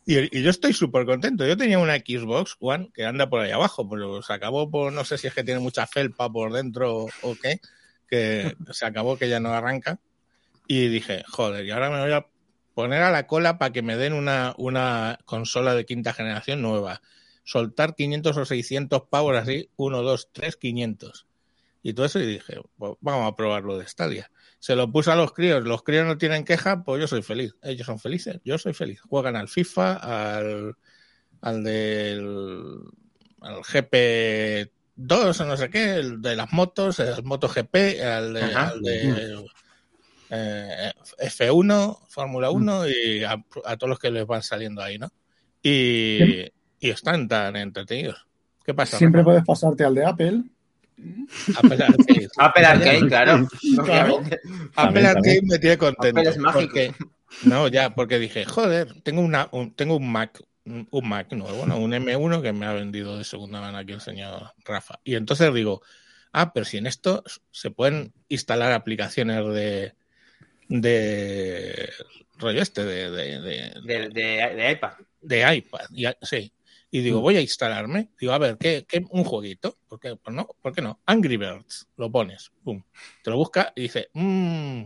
Y, 0.06 0.42
yo 0.42 0.50
estoy 0.50 0.74
súper 0.74 1.06
contento. 1.06 1.46
Yo 1.46 1.58
tenía 1.58 1.80
una 1.80 1.96
Xbox 1.96 2.58
One 2.60 2.92
que 2.94 3.06
anda 3.06 3.30
por 3.30 3.42
ahí 3.42 3.52
abajo, 3.52 3.90
pero 3.90 4.22
se 4.22 4.34
acabó 4.34 4.70
por, 4.70 4.94
no 4.94 5.04
sé 5.04 5.18
si 5.18 5.28
es 5.28 5.34
que 5.34 5.44
tiene 5.44 5.60
mucha 5.60 5.88
felpa 5.88 6.32
por 6.32 6.54
dentro 6.54 7.08
o 7.22 7.36
qué, 7.42 7.60
que 8.08 8.56
se 8.72 8.86
acabó 8.86 9.18
que 9.18 9.30
ya 9.30 9.40
no 9.40 9.50
arranca. 9.50 10.00
Y 10.68 10.88
dije, 10.88 11.24
joder, 11.28 11.66
y 11.66 11.72
ahora 11.72 11.90
me 11.90 12.02
voy 12.02 12.12
a 12.12 12.28
poner 12.76 13.02
a 13.02 13.12
la 13.12 13.26
cola 13.26 13.58
para 13.58 13.72
que 13.72 13.82
me 13.82 13.98
den 13.98 14.14
una, 14.14 14.54
una 14.58 15.18
consola 15.26 15.74
de 15.74 15.86
quinta 15.86 16.14
generación 16.14 16.62
nueva. 16.62 17.02
Soltar 17.44 17.96
500 17.96 18.38
o 18.38 18.46
600 18.46 19.04
pavos 19.10 19.36
así, 19.36 19.70
1, 19.76 20.02
2, 20.02 20.30
3, 20.34 20.56
500. 20.56 21.28
Y 21.84 21.94
todo 21.94 22.06
eso 22.06 22.20
y 22.20 22.26
dije, 22.26 22.60
pues 22.78 22.94
vamos 23.02 23.32
a 23.32 23.36
probarlo 23.36 23.78
de 23.78 23.88
Stadia. 23.88 24.32
Se 24.60 24.76
lo 24.76 24.92
puse 24.92 25.12
a 25.12 25.16
los 25.16 25.34
críos, 25.34 25.64
los 25.64 25.84
críos 25.84 26.08
no 26.08 26.18
tienen 26.18 26.44
queja, 26.44 26.84
pues 26.84 27.02
yo 27.02 27.08
soy 27.08 27.22
feliz. 27.22 27.56
Ellos 27.62 27.86
son 27.86 28.00
felices, 28.00 28.40
yo 28.44 28.58
soy 28.58 28.74
feliz. 28.74 29.02
Juegan 29.02 29.36
al 29.36 29.48
FIFA, 29.48 29.94
al, 30.38 30.76
al 31.42 31.64
del 31.64 32.80
al 33.42 33.62
GP2 33.62 35.42
o 35.42 35.46
no 35.46 35.58
sé 35.58 35.70
qué, 35.70 35.96
el 35.96 36.22
de 36.22 36.36
las 36.36 36.52
motos, 36.52 37.00
el 37.00 37.24
MotoGP, 37.24 37.76
al 38.04 38.34
de, 38.34 38.44
al 38.56 38.82
de 38.82 39.46
eh, 40.32 40.92
F1, 41.20 42.00
Fórmula 42.10 42.50
1 42.50 42.90
y 42.90 43.24
a, 43.24 43.34
a 43.66 43.78
todos 43.78 43.90
los 43.90 44.00
que 44.00 44.10
les 44.10 44.26
van 44.26 44.42
saliendo 44.42 44.82
ahí, 44.82 44.98
¿no? 44.98 45.12
Y, 45.62 46.46
y 46.80 46.90
están 46.90 47.28
tan 47.28 47.56
entretenidos. 47.56 48.26
¿Qué 48.64 48.74
pasa? 48.74 48.98
Siempre 48.98 49.22
Rafa? 49.22 49.26
puedes 49.30 49.46
pasarte 49.46 49.84
al 49.84 49.94
de 49.94 50.06
Apple. 50.06 50.44
Apple 51.58 51.84
Arcade. 51.84 52.28
Apple 52.38 52.66
Arcade, 52.66 53.08
claro. 53.08 53.48
Claro. 53.84 54.22
Apple 54.75 55.06
Arcade 55.08 55.42
me 55.44 55.60
tiene 55.60 55.78
contento. 55.78 56.20
Apple 56.20 56.30
es 56.32 56.38
mágico. 56.38 56.62
Porque 56.74 56.94
No, 57.44 57.68
ya, 57.68 57.94
porque 57.94 58.20
dije, 58.20 58.46
joder, 58.46 59.02
tengo 59.02 59.22
una, 59.22 59.50
un, 59.52 59.74
tengo 59.75 59.98
un 59.98 60.12
Mac, 60.12 60.40
un 60.66 60.88
un 60.90 61.10
Mac 61.10 61.32
nuevo, 61.34 61.66
¿no? 61.66 61.78
un 61.78 61.92
M1 61.92 62.42
que 62.42 62.54
me 62.54 62.66
ha 62.66 62.74
vendido 62.74 63.18
de 63.18 63.24
segunda 63.24 63.60
mano 63.62 63.78
aquí 63.78 63.92
el 63.94 64.02
señor 64.02 64.54
Rafa. 64.64 65.00
Y 65.04 65.16
entonces 65.16 65.54
digo, 65.54 65.82
ah, 66.32 66.54
pero 66.54 66.66
si 66.66 66.78
en 66.78 66.88
esto 66.88 67.24
se 67.52 67.72
pueden 67.72 68.14
instalar 68.30 68.72
aplicaciones 68.72 69.46
de, 69.54 69.94
de 70.70 71.90
rollo 72.38 72.62
este, 72.62 72.84
de, 72.84 73.12
de, 73.12 73.42
de- 73.42 73.74
De, 73.84 74.10
de- 74.10 74.56
de 74.56 74.72
iPad. 74.72 74.94
de 75.22 75.56
iPad, 75.58 75.86
y, 75.92 76.06
sí. 76.22 76.52
Y 76.96 77.02
digo, 77.02 77.20
voy 77.20 77.36
a 77.36 77.42
instalarme. 77.42 78.08
Digo, 78.18 78.32
a 78.32 78.38
ver, 78.38 78.56
¿qué, 78.58 78.86
qué 78.88 79.06
un 79.10 79.25
jueguito? 79.25 79.78
¿Por 79.90 80.00
qué, 80.00 80.16
pues 80.16 80.34
no, 80.34 80.48
¿Por 80.62 80.74
qué 80.74 80.82
no? 80.82 81.02
Angry 81.06 81.36
Birds, 81.36 81.90
lo 81.98 82.10
pones, 82.10 82.54
pum. 82.64 82.82
Te 83.22 83.32
lo 83.32 83.36
busca 83.36 83.74
y 83.75 83.82
dice, 83.82 84.08
mmm, 84.14 84.84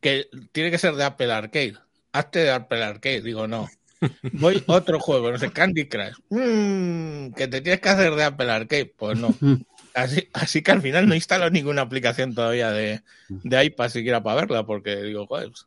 que 0.00 0.28
tiene 0.50 0.72
que 0.72 0.78
ser 0.78 0.96
de 0.96 1.04
Apple 1.04 1.30
Arcade. 1.30 1.74
Hazte 2.10 2.40
de 2.40 2.50
Apple 2.50 2.82
Arcade. 2.82 3.22
Digo, 3.22 3.46
no. 3.46 3.68
Voy 4.32 4.64
otro 4.66 4.98
juego, 4.98 5.30
no 5.30 5.38
sé, 5.38 5.52
Candy 5.52 5.88
Crush. 5.88 6.16
Mmm, 6.30 7.30
que 7.34 7.46
te 7.46 7.60
tienes 7.60 7.80
que 7.80 7.90
hacer 7.90 8.16
de 8.16 8.24
Apple 8.24 8.50
Arcade. 8.50 8.92
Pues 8.98 9.16
no. 9.16 9.32
Así, 9.94 10.28
así 10.32 10.62
que 10.62 10.72
al 10.72 10.82
final 10.82 11.08
no 11.08 11.14
instalo 11.14 11.50
ninguna 11.50 11.82
aplicación 11.82 12.34
todavía 12.34 12.72
de, 12.72 13.02
de 13.28 13.64
iPad 13.64 13.88
siquiera 13.90 14.22
para 14.22 14.40
verla, 14.40 14.66
porque 14.66 14.96
digo, 14.96 15.26
joder, 15.26 15.48
pues, 15.50 15.66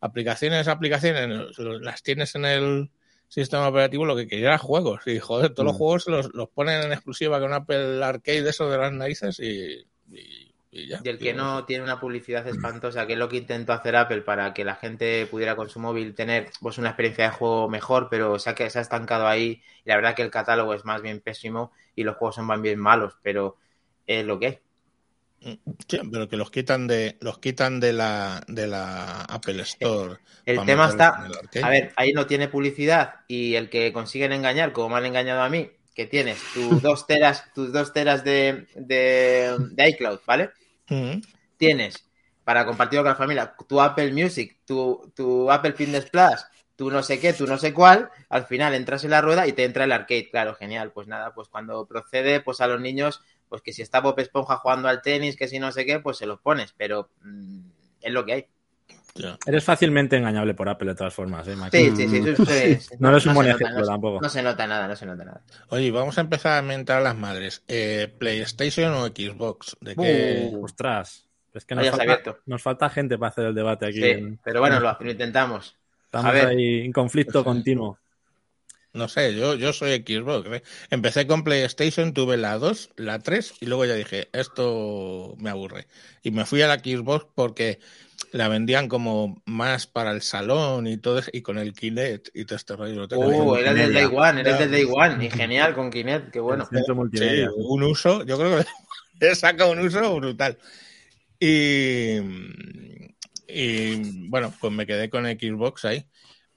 aplicaciones, 0.00 0.68
aplicaciones, 0.68 1.58
las 1.58 2.02
tienes 2.02 2.34
en 2.36 2.44
el 2.44 2.90
sistema 3.28 3.68
operativo, 3.68 4.04
lo 4.04 4.16
que 4.16 4.26
quería 4.28 4.48
era 4.48 4.58
juegos. 4.58 5.06
Y 5.06 5.18
joder, 5.18 5.50
todos 5.54 5.66
los 5.66 5.74
Mm. 5.74 5.78
juegos 5.78 6.06
los, 6.08 6.34
los 6.34 6.48
ponen 6.48 6.82
en 6.82 6.92
exclusiva 6.92 7.40
con 7.40 7.52
Apple 7.52 8.02
Arcade, 8.04 8.42
de 8.42 8.50
eso 8.50 8.68
de 8.70 8.78
las 8.78 8.92
narices 8.92 9.38
y, 9.40 9.86
y- 10.10 10.54
y 10.70 10.88
ya. 10.88 11.00
Y 11.02 11.08
el 11.08 11.18
que 11.18 11.32
no 11.32 11.64
tiene 11.64 11.84
una 11.84 11.98
publicidad 12.00 12.46
espantosa, 12.46 13.06
que 13.06 13.14
es 13.14 13.18
lo 13.18 13.28
que 13.28 13.38
intentó 13.38 13.72
hacer 13.72 13.96
Apple 13.96 14.22
para 14.22 14.52
que 14.54 14.64
la 14.64 14.74
gente 14.76 15.26
pudiera 15.26 15.56
con 15.56 15.68
su 15.70 15.80
móvil 15.80 16.14
tener 16.14 16.50
pues 16.60 16.78
una 16.78 16.88
experiencia 16.90 17.24
de 17.24 17.30
juego 17.30 17.68
mejor, 17.68 18.08
pero 18.10 18.38
se 18.38 18.50
ha, 18.50 18.54
que- 18.54 18.68
se 18.70 18.78
ha 18.78 18.82
estancado 18.82 19.26
ahí. 19.26 19.62
Y 19.84 19.88
la 19.88 19.96
verdad 19.96 20.14
que 20.14 20.22
el 20.22 20.30
catálogo 20.30 20.74
es 20.74 20.84
más 20.84 21.00
bien 21.02 21.20
pésimo 21.20 21.72
y 21.94 22.04
los 22.04 22.16
juegos 22.16 22.34
son 22.36 22.46
más 22.46 22.60
bien 22.60 22.78
malos, 22.78 23.14
pero 23.22 23.56
es 24.06 24.24
lo 24.26 24.38
que 24.38 24.46
hay. 24.46 24.58
Sí, 25.40 26.00
pero 26.10 26.28
que 26.28 26.36
los 26.36 26.50
quitan 26.50 26.86
de 26.86 27.16
los 27.20 27.38
quitan 27.38 27.78
de 27.78 27.92
la 27.92 28.42
de 28.48 28.66
la 28.66 29.22
Apple 29.22 29.62
Store. 29.62 30.16
El 30.44 30.64
tema 30.64 30.88
está, 30.88 31.28
a 31.62 31.68
ver, 31.68 31.92
ahí 31.96 32.12
no 32.12 32.26
tiene 32.26 32.48
publicidad 32.48 33.20
y 33.28 33.54
el 33.54 33.68
que 33.68 33.92
consiguen 33.92 34.32
engañar, 34.32 34.72
como 34.72 34.90
me 34.90 34.96
han 34.96 35.06
engañado 35.06 35.42
a 35.42 35.48
mí, 35.48 35.70
que 35.94 36.06
tienes 36.06 36.38
tus 36.52 36.80
dos 36.82 37.06
teras, 37.06 37.44
tus 37.54 37.72
dos 37.72 37.92
teras 37.92 38.24
de, 38.24 38.66
de, 38.74 39.56
de 39.58 39.88
iCloud, 39.90 40.20
¿vale? 40.26 40.50
Tienes 41.56 42.06
para 42.44 42.64
compartirlo 42.64 43.02
con 43.02 43.10
la 43.10 43.16
familia 43.16 43.54
tu 43.68 43.80
Apple 43.80 44.12
Music, 44.12 44.58
tu, 44.64 45.12
tu 45.16 45.50
Apple 45.50 45.72
Fitness 45.72 46.06
Plus, 46.06 46.46
tu 46.76 46.90
no 46.90 47.02
sé 47.02 47.18
qué, 47.18 47.32
tu 47.32 47.46
no 47.46 47.58
sé 47.58 47.72
cuál, 47.72 48.10
al 48.28 48.46
final 48.46 48.74
entras 48.74 49.02
en 49.02 49.10
la 49.10 49.20
rueda 49.20 49.48
y 49.48 49.52
te 49.52 49.64
entra 49.64 49.82
el 49.82 49.90
arcade, 49.90 50.28
claro, 50.30 50.54
genial. 50.54 50.92
Pues 50.92 51.08
nada, 51.08 51.34
pues 51.34 51.48
cuando 51.48 51.86
procede, 51.86 52.40
pues 52.40 52.60
a 52.60 52.68
los 52.68 52.80
niños, 52.80 53.22
pues 53.48 53.62
que 53.62 53.72
si 53.72 53.82
está 53.82 54.00
Bob 54.00 54.18
Esponja 54.18 54.56
jugando 54.56 54.88
al 54.88 55.02
tenis, 55.02 55.36
que 55.36 55.48
si 55.48 55.58
no 55.58 55.72
sé 55.72 55.84
qué, 55.86 56.00
pues 56.00 56.16
se 56.18 56.26
los 56.26 56.40
pones, 56.40 56.72
pero 56.76 57.10
mm, 57.22 57.60
es 58.02 58.12
lo 58.12 58.24
que 58.24 58.32
hay. 58.32 58.46
Eres 59.46 59.64
fácilmente 59.64 60.16
engañable 60.16 60.52
por 60.52 60.68
Apple 60.68 60.90
de 60.90 60.94
todas 60.94 61.14
formas, 61.14 61.48
¿eh, 61.48 61.56
Mike? 61.56 61.70
Sí, 61.78 61.96
sí, 61.96 62.08
sí, 62.08 62.28
eso 62.28 62.42
es- 62.52 62.90
No 63.00 63.08
eres 63.08 63.24
un 63.24 63.32
buen 63.32 63.46
se 63.46 63.52
nota, 63.54 63.64
ejemplo 63.64 63.80
no 63.86 63.86
tampoco. 63.90 64.20
No 64.20 64.28
se 64.28 64.42
nota 64.42 64.66
nada, 64.66 64.86
no 64.88 64.94
se 64.94 65.06
nota 65.06 65.24
nada. 65.24 65.40
Oye, 65.68 65.90
vamos 65.90 66.18
a 66.18 66.20
empezar 66.20 66.58
a 66.58 66.62
mentar 66.62 66.98
a 66.98 67.00
las 67.00 67.16
madres. 67.16 67.62
Eh, 67.66 68.12
¿PlayStation 68.18 68.92
o 68.92 69.06
Xbox? 69.06 69.74
¿De 69.80 69.96
qué? 69.96 70.50
Uh, 70.52 70.64
Ostras, 70.66 71.26
es 71.54 71.64
que 71.64 71.74
nos 71.74 71.88
falta, 71.88 72.02
abierto. 72.02 72.38
nos 72.44 72.62
falta 72.62 72.90
gente 72.90 73.16
para 73.16 73.30
hacer 73.30 73.46
el 73.46 73.54
debate 73.54 73.86
aquí. 73.86 74.02
Sí, 74.02 74.04
en- 74.10 74.38
pero 74.44 74.60
bueno, 74.60 74.80
lo, 74.80 74.94
lo 75.00 75.10
intentamos. 75.10 75.74
Estamos 76.04 76.26
a 76.30 76.32
ver. 76.32 76.46
ahí 76.48 76.80
en 76.84 76.92
conflicto 76.92 77.42
continuo. 77.42 77.98
No 78.96 79.08
sé, 79.08 79.34
yo, 79.34 79.54
yo 79.54 79.72
soy 79.72 79.96
Xbox. 80.06 80.48
¿eh? 80.50 80.62
Empecé 80.90 81.26
con 81.26 81.44
PlayStation, 81.44 82.14
tuve 82.14 82.36
la 82.36 82.58
2, 82.58 82.90
la 82.96 83.18
3 83.18 83.54
y 83.60 83.66
luego 83.66 83.84
ya 83.84 83.94
dije, 83.94 84.28
esto 84.32 85.34
me 85.38 85.50
aburre. 85.50 85.86
Y 86.22 86.30
me 86.30 86.44
fui 86.46 86.62
a 86.62 86.66
la 86.68 86.78
Xbox 86.78 87.26
porque 87.34 87.78
la 88.32 88.48
vendían 88.48 88.88
como 88.88 89.42
más 89.44 89.86
para 89.86 90.10
el 90.12 90.22
salón 90.22 90.86
y 90.86 90.96
todo 90.96 91.18
eso, 91.18 91.30
y 91.32 91.42
con 91.42 91.58
el 91.58 91.74
Kinect 91.74 92.28
y 92.34 92.44
todo 92.46 92.56
este 92.56 92.74
rollo. 92.76 92.94
Lo 93.00 93.08
tengo 93.08 93.24
ahí. 93.30 93.38
Uh, 93.38 93.56
eres 93.56 93.74
del 93.74 93.92
Day. 93.92 94.08
One, 94.12 94.40
eres 94.40 94.54
Ya. 94.54 94.58
del 94.66 94.70
Day 94.70 94.86
One. 94.90 95.24
Y 95.24 95.30
genial 95.30 95.74
con 95.74 95.90
Kinect, 95.90 96.30
qué 96.32 96.40
bueno. 96.40 96.68
Sí, 97.12 97.44
un 97.56 97.82
uso, 97.82 98.24
yo 98.24 98.38
creo 98.38 98.58
que 98.58 98.64
le 99.20 99.34
saca 99.34 99.66
un 99.66 99.78
uso 99.80 100.16
brutal. 100.16 100.58
Y, 101.38 102.16
y 103.48 104.28
bueno, 104.28 104.52
pues 104.60 104.72
me 104.72 104.86
quedé 104.86 105.10
con 105.10 105.24
Xbox 105.26 105.84
ahí. 105.84 106.06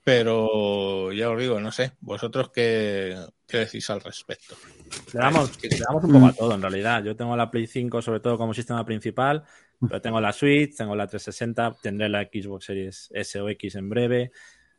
Pero 0.03 1.11
ya 1.11 1.29
os 1.29 1.39
digo, 1.39 1.59
no 1.59 1.71
sé, 1.71 1.91
vosotros 1.99 2.49
qué, 2.49 3.15
qué 3.47 3.57
decís 3.59 3.89
al 3.89 4.01
respecto. 4.01 4.55
Le 5.13 5.19
damos, 5.19 5.61
le 5.61 5.77
damos 5.77 6.03
un 6.03 6.13
poco 6.13 6.25
a 6.27 6.33
todo, 6.33 6.55
en 6.55 6.61
realidad. 6.61 7.03
Yo 7.03 7.15
tengo 7.15 7.35
la 7.35 7.51
Play 7.51 7.67
5 7.67 8.01
sobre 8.01 8.19
todo 8.19 8.37
como 8.37 8.53
sistema 8.53 8.85
principal, 8.85 9.43
pero 9.79 10.01
tengo 10.01 10.21
la 10.21 10.31
Switch, 10.31 10.75
tengo 10.75 10.95
la 10.95 11.07
360, 11.07 11.77
tendré 11.81 12.09
la 12.09 12.23
Xbox 12.23 12.65
Series 12.65 13.09
S 13.13 13.39
o 13.39 13.49
X 13.49 13.75
en 13.75 13.89
breve. 13.89 14.31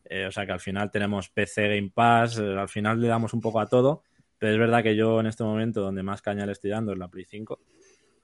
Eh, 0.05 0.27
o 0.27 0.33
sea 0.33 0.47
que 0.47 0.53
al 0.53 0.61
final 0.61 0.91
tenemos 0.91 1.29
PC 1.29 1.69
Game 1.69 1.93
Pass, 1.95 2.39
eh, 2.39 2.57
al 2.59 2.69
final 2.69 3.01
le 3.01 3.09
damos 3.09 3.33
un 3.35 3.41
poco 3.41 3.61
a 3.61 3.67
todo, 3.67 4.03
pero 4.39 4.53
es 4.53 4.59
verdad 4.59 4.83
que 4.83 4.97
yo 4.97 5.21
en 5.21 5.27
este 5.27 5.45
momento 5.45 5.83
donde 5.83 6.03
más 6.03 6.23
caña 6.23 6.47
le 6.47 6.53
estoy 6.53 6.71
dando 6.71 6.93
es 6.93 6.99
la 6.99 7.09
Play 7.09 7.27
5 7.27 7.61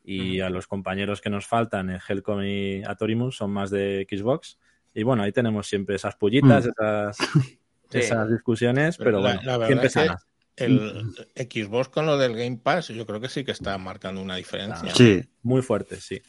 y 0.03 0.41
a 0.41 0.51
los 0.51 0.69
compañeros 0.69 1.21
que 1.21 1.31
nos 1.31 1.47
faltan, 1.47 1.91
en 1.91 1.99
Helcom 2.07 2.43
y 2.43 2.83
Atorimus, 2.85 3.37
son 3.37 3.51
más 3.51 3.71
de 3.71 4.07
Xbox. 4.09 4.57
Y 4.97 5.03
bueno, 5.03 5.23
ahí 5.23 5.31
tenemos 5.33 5.69
siempre 5.69 5.95
esas 5.97 6.17
pullitas, 6.17 6.67
Mm. 6.67 6.71
esas, 6.71 7.17
Sí. 7.91 7.99
esas 7.99 8.31
discusiones, 8.31 8.97
pero 8.97 9.21
La- 9.21 9.35
bueno, 9.35 9.41
la 9.45 9.53
verdad 9.59 9.67
siempre 9.69 9.87
es 9.89 9.93
que- 9.95 10.01
sanas. 10.07 10.27
El 10.57 11.13
Xbox 11.37 11.91
con 11.91 12.07
lo 12.07 12.17
del 12.17 12.35
Game 12.35 12.57
Pass, 12.63 12.89
yo 12.89 13.05
creo 13.07 13.21
que 13.21 13.29
sí 13.29 13.45
que 13.45 13.53
está 13.53 13.77
marcando 13.77 14.23
una 14.23 14.37
diferencia. 14.37 14.91
Sí, 14.95 15.23
Muy 15.43 15.61
fuerte, 15.61 16.01
sí. 16.01 16.23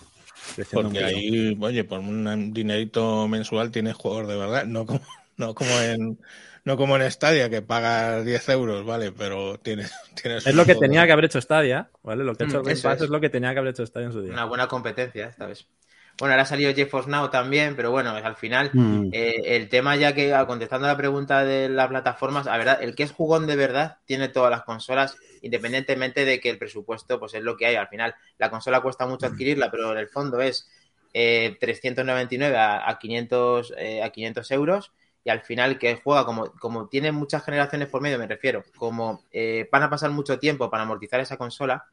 Porque 0.74 1.02
ahí, 1.04 1.58
oye, 1.62 1.86
por 1.86 2.00
un 2.00 2.52
dinerito 2.54 3.26
mensual 3.30 3.72
tienes 3.72 3.96
juegos 3.96 4.28
de 4.28 4.36
verdad, 4.38 4.66
no 4.66 4.86
como, 4.86 5.00
no 5.38 5.56
como 5.56 5.72
en 5.80 6.20
no 6.66 6.76
como 6.76 6.98
en 6.98 7.10
Stadia 7.10 7.50
que 7.50 7.62
pagas 7.62 8.26
10 8.26 8.50
euros, 8.50 8.86
¿vale? 8.86 9.14
Pero 9.14 9.58
tienes, 9.60 9.94
tienes 10.22 10.46
Es 10.46 10.54
lo 10.54 10.66
que 10.66 10.76
tenía 10.76 11.06
que 11.06 11.14
haber 11.14 11.24
hecho 11.26 11.40
Stadia, 11.40 11.90
¿vale? 12.04 12.26
Lo 12.26 12.36
que 12.36 12.44
ha 12.44 12.48
hecho 12.48 12.58
Mm, 12.58 12.68
el 12.68 12.76
Game 12.76 12.82
Pass 12.82 12.98
es. 12.98 13.04
es 13.04 13.10
lo 13.10 13.22
que 13.22 13.30
tenía 13.30 13.54
que 13.54 13.60
haber 13.60 13.72
hecho 13.72 13.86
Stadia 13.86 14.08
en 14.08 14.12
su 14.14 14.22
día. 14.22 14.34
Una 14.34 14.44
buena 14.44 14.68
competencia 14.68 15.28
esta 15.28 15.48
vez. 15.48 15.66
Bueno, 16.20 16.34
ahora 16.34 16.44
ha 16.44 16.46
salido 16.46 16.74
GeForce 16.74 17.10
Now 17.10 17.30
también, 17.30 17.76
pero 17.76 17.92
bueno, 17.92 18.12
al 18.12 18.36
final 18.36 18.72
Mm. 18.74 19.10
eh, 19.12 19.42
el 19.56 19.70
tema 19.70 19.96
ya 19.96 20.14
que, 20.14 20.34
ah, 20.34 20.48
contestando 20.48 20.88
a 20.88 20.92
la 20.92 20.98
pregunta 20.98 21.44
de 21.44 21.70
las 21.70 21.88
plataformas, 21.88 22.46
la 22.48 22.58
verdad, 22.58 22.82
el 22.82 22.96
que 22.96 23.04
es 23.04 23.12
jugón 23.12 23.46
de 23.48 23.56
verdad 23.56 23.98
tiene 24.06 24.28
todas 24.30 24.50
las 24.50 24.64
consolas, 24.64 25.16
independientemente 25.42 26.26
de 26.26 26.40
que 26.40 26.50
el 26.50 26.58
presupuesto 26.58 27.20
pues 27.20 27.34
es 27.36 27.44
lo 27.44 27.56
que 27.56 27.68
hay. 27.68 27.76
Al 27.76 27.88
final, 27.88 28.16
la 28.40 28.50
consola 28.50 28.82
cuesta 28.82 29.06
mucho 29.06 29.28
adquirirla, 29.28 29.70
pero 29.70 29.92
en 29.92 30.00
el 30.00 30.08
fondo 30.10 30.42
es 30.42 30.68
eh, 31.14 31.56
399 31.60 32.58
a, 32.58 32.90
a 32.90 32.98
500, 33.00 33.74
eh, 33.78 34.02
a 34.04 34.10
500 34.10 34.52
euros. 34.52 34.92
Y 35.24 35.30
al 35.30 35.42
final 35.42 35.78
que 35.78 36.00
juega, 36.02 36.26
como, 36.26 36.52
como 36.54 36.88
tiene 36.88 37.12
muchas 37.12 37.44
generaciones 37.44 37.90
por 37.90 38.02
medio, 38.02 38.18
me 38.18 38.28
refiero, 38.28 38.64
como 38.78 39.24
eh, 39.32 39.68
van 39.72 39.84
a 39.84 39.90
pasar 39.90 40.10
mucho 40.12 40.40
tiempo 40.40 40.70
para 40.70 40.84
amortizar 40.84 41.20
esa 41.20 41.38
consola, 41.38 41.86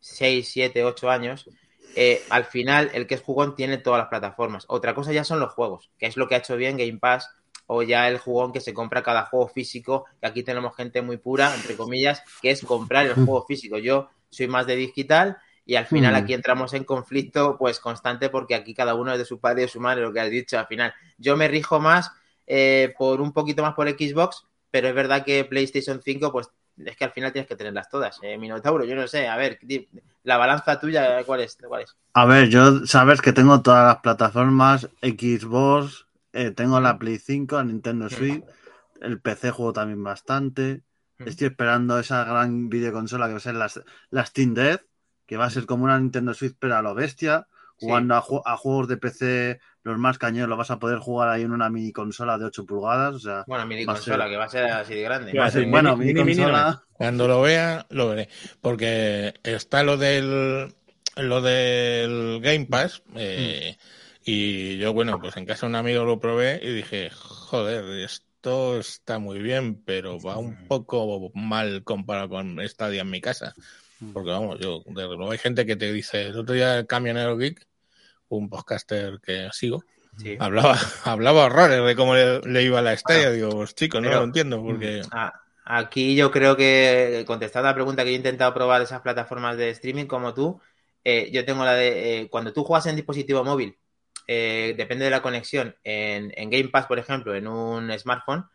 6, 0.00 0.48
7, 0.50 0.84
8 0.84 1.10
años, 1.10 1.48
eh, 2.00 2.22
al 2.30 2.44
final 2.44 2.92
el 2.94 3.08
que 3.08 3.16
es 3.16 3.22
jugón 3.22 3.56
tiene 3.56 3.76
todas 3.76 3.98
las 3.98 4.06
plataformas. 4.06 4.66
Otra 4.68 4.94
cosa 4.94 5.12
ya 5.12 5.24
son 5.24 5.40
los 5.40 5.52
juegos, 5.52 5.90
que 5.98 6.06
es 6.06 6.16
lo 6.16 6.28
que 6.28 6.36
ha 6.36 6.38
hecho 6.38 6.56
bien 6.56 6.76
Game 6.76 6.98
Pass 7.00 7.28
o 7.66 7.82
ya 7.82 8.06
el 8.06 8.18
jugón 8.18 8.52
que 8.52 8.60
se 8.60 8.72
compra 8.72 9.02
cada 9.02 9.24
juego 9.24 9.48
físico, 9.48 10.04
que 10.20 10.28
aquí 10.28 10.44
tenemos 10.44 10.76
gente 10.76 11.02
muy 11.02 11.16
pura, 11.16 11.52
entre 11.52 11.76
comillas, 11.76 12.22
que 12.40 12.52
es 12.52 12.64
comprar 12.64 13.06
el 13.06 13.14
juego 13.14 13.44
físico. 13.46 13.78
Yo 13.78 14.10
soy 14.30 14.46
más 14.46 14.64
de 14.68 14.76
digital 14.76 15.38
y 15.66 15.74
al 15.74 15.86
final 15.86 16.12
Mm. 16.12 16.16
aquí 16.16 16.34
entramos 16.34 16.72
en 16.72 16.84
conflicto 16.84 17.56
pues 17.58 17.80
constante 17.80 18.30
porque 18.30 18.54
aquí 18.54 18.74
cada 18.74 18.94
uno 18.94 19.12
es 19.12 19.18
de 19.18 19.24
su 19.24 19.40
padre 19.40 19.62
y 19.62 19.64
de 19.64 19.68
su 19.68 19.80
madre, 19.80 20.02
lo 20.02 20.12
que 20.12 20.20
has 20.20 20.30
dicho. 20.30 20.56
Al 20.56 20.68
final 20.68 20.94
yo 21.18 21.36
me 21.36 21.48
rijo 21.48 21.80
más 21.80 22.12
eh, 22.46 22.94
por 22.96 23.20
un 23.20 23.32
poquito 23.32 23.62
más 23.62 23.74
por 23.74 23.88
Xbox, 23.90 24.46
pero 24.70 24.86
es 24.86 24.94
verdad 24.94 25.24
que 25.24 25.44
PlayStation 25.44 26.00
5 26.00 26.30
pues 26.30 26.48
es 26.84 26.96
que 26.96 27.04
al 27.04 27.12
final 27.12 27.32
tienes 27.32 27.48
que 27.48 27.56
tenerlas 27.56 27.88
todas. 27.88 28.18
Eh, 28.22 28.38
Minotauro, 28.38 28.84
yo 28.84 28.94
no 28.94 29.06
sé, 29.06 29.28
a 29.28 29.36
ver, 29.36 29.58
la 30.24 30.36
balanza 30.36 30.78
tuya, 30.78 31.22
¿cuál 31.24 31.40
es? 31.40 31.56
¿Cuál 31.66 31.82
es? 31.82 31.96
A 32.14 32.24
ver, 32.24 32.48
yo 32.48 32.86
sabes 32.86 33.20
que 33.20 33.32
tengo 33.32 33.62
todas 33.62 33.86
las 33.86 34.02
plataformas, 34.02 34.88
Xbox, 35.02 36.06
eh, 36.32 36.50
tengo 36.50 36.80
la 36.80 36.98
Play 36.98 37.18
5, 37.18 37.56
la 37.56 37.64
Nintendo 37.64 38.08
Switch, 38.08 38.44
el 39.00 39.20
PC 39.20 39.50
juego 39.50 39.72
también 39.72 40.02
bastante. 40.02 40.82
Estoy 41.18 41.48
esperando 41.48 41.98
esa 41.98 42.24
gran 42.24 42.68
videoconsola 42.68 43.26
que 43.26 43.32
va 43.32 43.38
a 43.38 43.40
ser 43.40 43.54
la, 43.54 43.70
la 44.10 44.24
Steam 44.24 44.54
Deck, 44.54 44.86
que 45.26 45.36
va 45.36 45.46
a 45.46 45.50
ser 45.50 45.66
como 45.66 45.84
una 45.84 45.98
Nintendo 45.98 46.32
Switch 46.32 46.54
pero 46.58 46.76
a 46.76 46.82
lo 46.82 46.94
bestia. 46.94 47.48
Sí. 47.78 47.86
Jugando 47.86 48.14
a, 48.16 48.22
ju- 48.22 48.42
a 48.44 48.56
juegos 48.56 48.88
de 48.88 48.96
PC, 48.96 49.60
los 49.84 49.98
más 49.98 50.18
cañeros, 50.18 50.48
lo 50.48 50.56
vas 50.56 50.70
a 50.70 50.78
poder 50.78 50.98
jugar 50.98 51.28
ahí 51.28 51.42
en 51.42 51.52
una 51.52 51.70
mini 51.70 51.92
consola 51.92 52.36
de 52.36 52.44
8 52.46 52.66
pulgadas. 52.66 53.14
O 53.14 53.18
sea, 53.20 53.44
Bueno, 53.46 53.66
mini 53.66 53.84
consola, 53.86 54.24
ser- 54.24 54.30
que 54.32 54.36
va 54.36 54.44
a 54.44 54.48
ser 54.48 54.64
así 54.66 54.94
de 54.94 55.02
grande. 55.02 55.32
¿Qué 55.32 55.38
va 55.38 55.46
a 55.46 55.50
ser? 55.50 55.66
bueno, 55.66 55.96
mini- 55.96 56.12
mini, 56.12 56.24
mini, 56.24 56.24
mini 56.32 56.42
consola. 56.42 56.82
Cuando 56.92 57.28
lo 57.28 57.40
vea, 57.40 57.86
lo 57.90 58.08
veré. 58.08 58.28
Porque 58.60 59.34
está 59.44 59.82
lo 59.82 59.96
del 59.96 60.74
lo 61.16 61.40
del 61.40 62.40
Game 62.40 62.66
Pass. 62.66 63.02
eh, 63.14 63.76
Y 64.24 64.76
yo, 64.78 64.92
bueno, 64.92 65.18
pues 65.20 65.36
en 65.36 65.46
casa 65.46 65.66
de 65.66 65.70
un 65.70 65.76
amigo 65.76 66.04
lo 66.04 66.20
probé 66.20 66.60
y 66.62 66.72
dije, 66.74 67.10
joder, 67.10 67.84
esto 68.04 68.78
está 68.78 69.18
muy 69.18 69.38
bien, 69.38 69.82
pero 69.84 70.20
va 70.20 70.36
un 70.36 70.66
poco 70.68 71.30
mal 71.34 71.82
comparado 71.84 72.28
con 72.28 72.58
Stadia 72.68 73.02
en 73.02 73.10
mi 73.10 73.20
casa. 73.20 73.54
Porque 74.12 74.30
vamos, 74.30 74.58
yo, 74.60 74.82
de 74.86 75.28
hay 75.32 75.38
gente 75.38 75.66
que 75.66 75.76
te 75.76 75.92
dice, 75.92 76.26
el 76.26 76.36
otro 76.38 76.54
día 76.54 76.78
el 76.78 76.86
Camionero 76.86 77.36
Geek, 77.36 77.66
un 78.28 78.48
podcaster 78.48 79.18
que 79.22 79.48
sigo, 79.52 79.82
Sí. 80.18 80.36
hablaba, 80.40 80.76
hablaba 81.04 81.44
horrores 81.44 81.84
de 81.84 81.94
cómo 81.94 82.14
le, 82.14 82.40
le 82.40 82.62
iba 82.64 82.82
la. 82.82 82.92
Ah, 83.04 83.30
Digo, 83.30 83.50
pues 83.50 83.74
chicos, 83.74 84.00
no 84.02 84.08
pero- 84.08 84.20
lo 84.20 84.24
entiendo 84.26 84.62
porque... 84.62 85.02
Ah, 85.12 85.32
Aquí 85.70 86.16
yo 86.16 86.30
creo 86.30 86.56
que, 86.56 87.24
contestando 87.26 87.68
a 87.68 87.72
la 87.72 87.74
pregunta 87.74 88.02
que 88.02 88.08
yo 88.10 88.14
he 88.14 88.16
intentado 88.16 88.54
probar 88.54 88.80
esas 88.80 89.02
plataformas 89.02 89.58
de 89.58 89.68
streaming 89.68 90.06
como 90.06 90.32
tú, 90.32 90.58
eh, 91.04 91.28
yo 91.30 91.44
tengo 91.44 91.62
la 91.62 91.74
de, 91.74 92.20
eh, 92.22 92.28
cuando 92.30 92.54
tú 92.54 92.64
juegas 92.64 92.86
en 92.86 92.96
dispositivo 92.96 93.44
móvil, 93.44 93.76
eh, 94.26 94.72
depende 94.78 95.04
de 95.04 95.10
la 95.10 95.20
conexión, 95.20 95.76
en, 95.84 96.32
en 96.34 96.48
Game 96.48 96.68
Pass, 96.70 96.86
por 96.86 96.98
ejemplo, 96.98 97.34
en 97.34 97.46
un 97.46 97.92
smartphone 97.98 98.46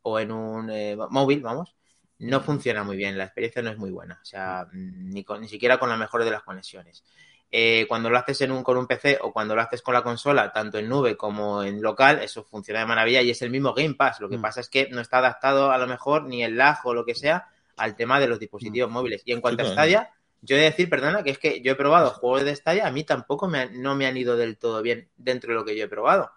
o 0.00 0.18
en 0.18 0.32
un 0.32 0.70
eh, 0.70 0.96
móvil, 1.10 1.42
vamos, 1.42 1.76
no 2.20 2.40
funciona 2.40 2.84
muy 2.84 2.96
bien, 2.96 3.18
la 3.18 3.24
experiencia 3.24 3.60
no 3.60 3.68
es 3.70 3.76
muy 3.76 3.90
buena, 3.90 4.18
o 4.22 4.24
sea, 4.24 4.66
ni, 4.72 5.24
con- 5.24 5.42
ni 5.42 5.48
siquiera 5.48 5.78
con 5.78 5.90
la 5.90 5.98
mejor 5.98 6.24
de 6.24 6.30
las 6.30 6.42
conexiones. 6.42 7.04
Eh, 7.54 7.84
cuando 7.86 8.08
lo 8.08 8.16
haces 8.16 8.40
en 8.40 8.50
un, 8.50 8.62
con 8.62 8.78
un 8.78 8.86
PC 8.86 9.18
o 9.20 9.30
cuando 9.30 9.54
lo 9.54 9.60
haces 9.60 9.82
con 9.82 9.92
la 9.92 10.02
consola, 10.02 10.50
tanto 10.52 10.78
en 10.78 10.88
nube 10.88 11.18
como 11.18 11.62
en 11.62 11.82
local, 11.82 12.20
eso 12.22 12.44
funciona 12.44 12.80
de 12.80 12.86
maravilla 12.86 13.20
y 13.20 13.28
es 13.30 13.42
el 13.42 13.50
mismo 13.50 13.74
Game 13.74 13.94
Pass. 13.94 14.20
Lo 14.20 14.28
que 14.30 14.38
Mm. 14.38 14.42
pasa 14.42 14.60
es 14.60 14.70
que 14.70 14.88
no 14.90 15.02
está 15.02 15.18
adaptado 15.18 15.70
a 15.70 15.76
lo 15.76 15.86
mejor 15.86 16.24
ni 16.24 16.42
el 16.42 16.56
lag 16.56 16.78
o 16.84 16.94
lo 16.94 17.04
que 17.04 17.14
sea 17.14 17.46
al 17.76 17.94
tema 17.94 18.18
de 18.20 18.26
los 18.28 18.38
dispositivos 18.38 18.90
móviles. 18.90 19.20
Y 19.26 19.32
en 19.32 19.42
cuanto 19.42 19.64
Sí, 19.64 19.68
a. 19.70 19.72
Stadia, 19.74 20.10
yo 20.40 20.56
he 20.56 20.60
de 20.60 20.64
decir, 20.64 20.88
perdona, 20.88 21.22
que 21.22 21.30
es 21.30 21.38
que 21.38 21.60
yo 21.60 21.72
he 21.72 21.76
probado 21.76 22.10
juegos 22.12 22.42
de 22.44 22.56
Stadia, 22.56 22.86
a 22.86 22.90
mí 22.90 23.04
tampoco 23.04 23.46
me 23.48 23.58
han- 23.60 23.82
no 23.82 23.94
me 23.94 24.06
han 24.06 24.16
ido 24.16 24.36
del 24.36 24.56
todo 24.56 24.80
bien 24.80 25.10
dentro 25.18 25.50
de 25.52 25.54
lo 25.56 25.64
que 25.66 25.76
yo 25.76 25.84
he 25.84 25.88
probado. 25.88 26.30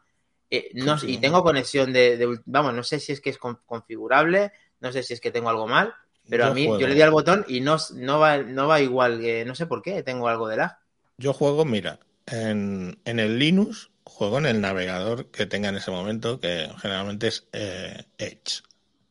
Eh, 0.49 0.69
no, 0.73 0.97
Sí, 0.97 1.07
sí. 1.07 1.13
y 1.13 1.17
tengo 1.19 1.43
conexión 1.43 1.93
de, 1.93 2.39
vamos, 2.45 2.73
no 2.73 2.83
sé 2.83 2.99
si 2.99 3.13
es 3.13 3.21
que 3.21 3.29
es 3.29 3.37
con- 3.37 3.61
configurable, 3.65 4.51
no 4.81 4.91
sé 4.91 5.01
si 5.01 5.13
es 5.13 5.21
que 5.21 5.31
tengo 5.31 5.49
algo 5.49 5.65
mal, 5.65 5.93
pero 6.29 6.45
Yo 6.45 6.51
a 6.51 6.53
mí 6.53 6.65
juego. 6.65 6.79
yo 6.81 6.87
le 6.87 6.93
di 6.95 7.01
al 7.01 7.11
botón 7.11 7.45
y 7.47 7.61
no, 7.61 7.77
no 7.95 8.19
va, 8.19 8.37
no 8.39 8.67
va 8.67 8.81
igual, 8.81 9.21
no 9.47 9.55
sé 9.55 9.65
por 9.65 9.81
qué, 9.81 10.03
tengo 10.03 10.27
algo 10.27 10.47
de 10.49 10.57
lag. 10.57 10.77
Yo 11.17 11.33
juego, 11.33 11.65
mira, 11.65 11.99
en, 12.25 12.99
en 13.05 13.19
el 13.19 13.39
Linux 13.39 13.89
juego 14.03 14.37
en 14.37 14.45
el 14.45 14.61
navegador 14.61 15.31
que 15.31 15.45
tenga 15.45 15.69
en 15.69 15.75
ese 15.75 15.91
momento, 15.91 16.39
que 16.39 16.69
generalmente 16.81 17.27
es 17.27 17.47
eh, 17.53 18.05
Edge. 18.17 18.61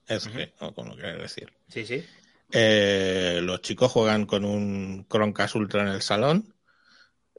Edge, 0.07 0.53
o 0.61 0.73
como 0.75 0.95
quieras 0.95 1.19
decir. 1.19 1.53
Sí, 1.69 1.85
sí. 1.85 2.05
Eh, 2.53 3.41
los 3.43 3.61
chicos 3.63 3.91
juegan 3.91 4.27
con 4.27 4.45
un 4.45 5.07
Chromecast 5.11 5.57
Ultra 5.57 5.83
en 5.83 5.89
el 5.89 6.03
salón. 6.03 6.55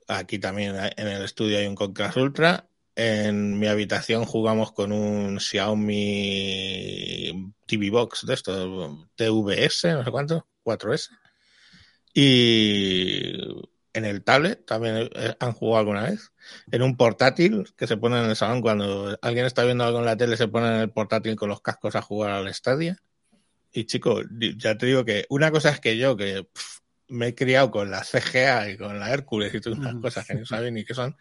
Aquí 0.08 0.40
también 0.40 0.76
hay- 0.78 0.92
en 0.98 1.08
el 1.08 1.24
estudio 1.24 1.58
hay 1.58 1.68
un 1.68 1.76
Chromecast 1.76 2.18
Ultra. 2.18 2.68
En 2.96 3.58
mi 3.60 3.68
habitación 3.68 4.26
jugamos 4.26 4.72
con 4.72 4.92
un 4.92 5.40
Xiaomi 5.40 7.32
TV 7.66 7.90
Box 7.90 8.26
de 8.26 8.34
esto, 8.34 9.08
TVS, 9.16 9.94
no 9.94 10.04
sé 10.04 10.12
cuánto, 10.12 10.48
4S. 10.64 11.10
Y 12.14 13.34
en 13.96 14.06
el 14.06 14.24
tablet 14.24 14.66
también 14.66 15.10
eh, 15.16 15.36
han 15.40 15.54
jugado 15.54 15.80
alguna 15.80 16.04
vez. 16.04 16.32
En 16.72 16.84
un 16.84 16.98
portátil 16.98 17.66
que 17.78 17.88
se 17.88 17.98
pone 17.98 18.20
en 18.20 18.30
el 18.30 18.36
salón 18.36 18.62
cuando 18.62 19.18
alguien 19.22 19.46
está 19.46 19.64
viendo 19.64 19.84
algo 19.86 20.00
en 20.00 20.06
la 20.06 20.18
tele, 20.18 20.38
se 20.38 20.48
pone 20.48 20.68
en 20.68 20.74
el 20.82 20.92
portátil 20.92 21.36
con 21.36 21.50
los 21.50 21.62
cascos 21.62 21.96
a 21.96 22.02
jugar 22.04 22.32
al 22.32 22.54
Stadia. 22.54 22.98
Y 23.72 23.86
chicos, 23.86 24.26
ya 24.58 24.78
te 24.78 24.86
digo 24.86 25.04
que 25.06 25.26
una 25.30 25.52
cosa 25.52 25.70
es 25.70 25.80
que 25.82 25.98
yo, 25.98 26.16
que 26.18 26.48
me 27.10 27.28
he 27.30 27.36
criado 27.36 27.72
con 27.72 27.92
la 27.92 28.04
CGA 28.04 28.70
y 28.70 28.78
con 28.78 29.00
la 29.00 29.12
Hércules 29.14 29.54
y 29.54 29.62
todas 29.62 29.80
unas 29.80 29.94
Ujú. 29.94 30.02
cosas 30.02 30.26
que 30.28 30.36
no 30.36 30.46
saben 30.46 30.74
ni 30.76 30.86
qué 30.86 30.94
son, 30.94 31.16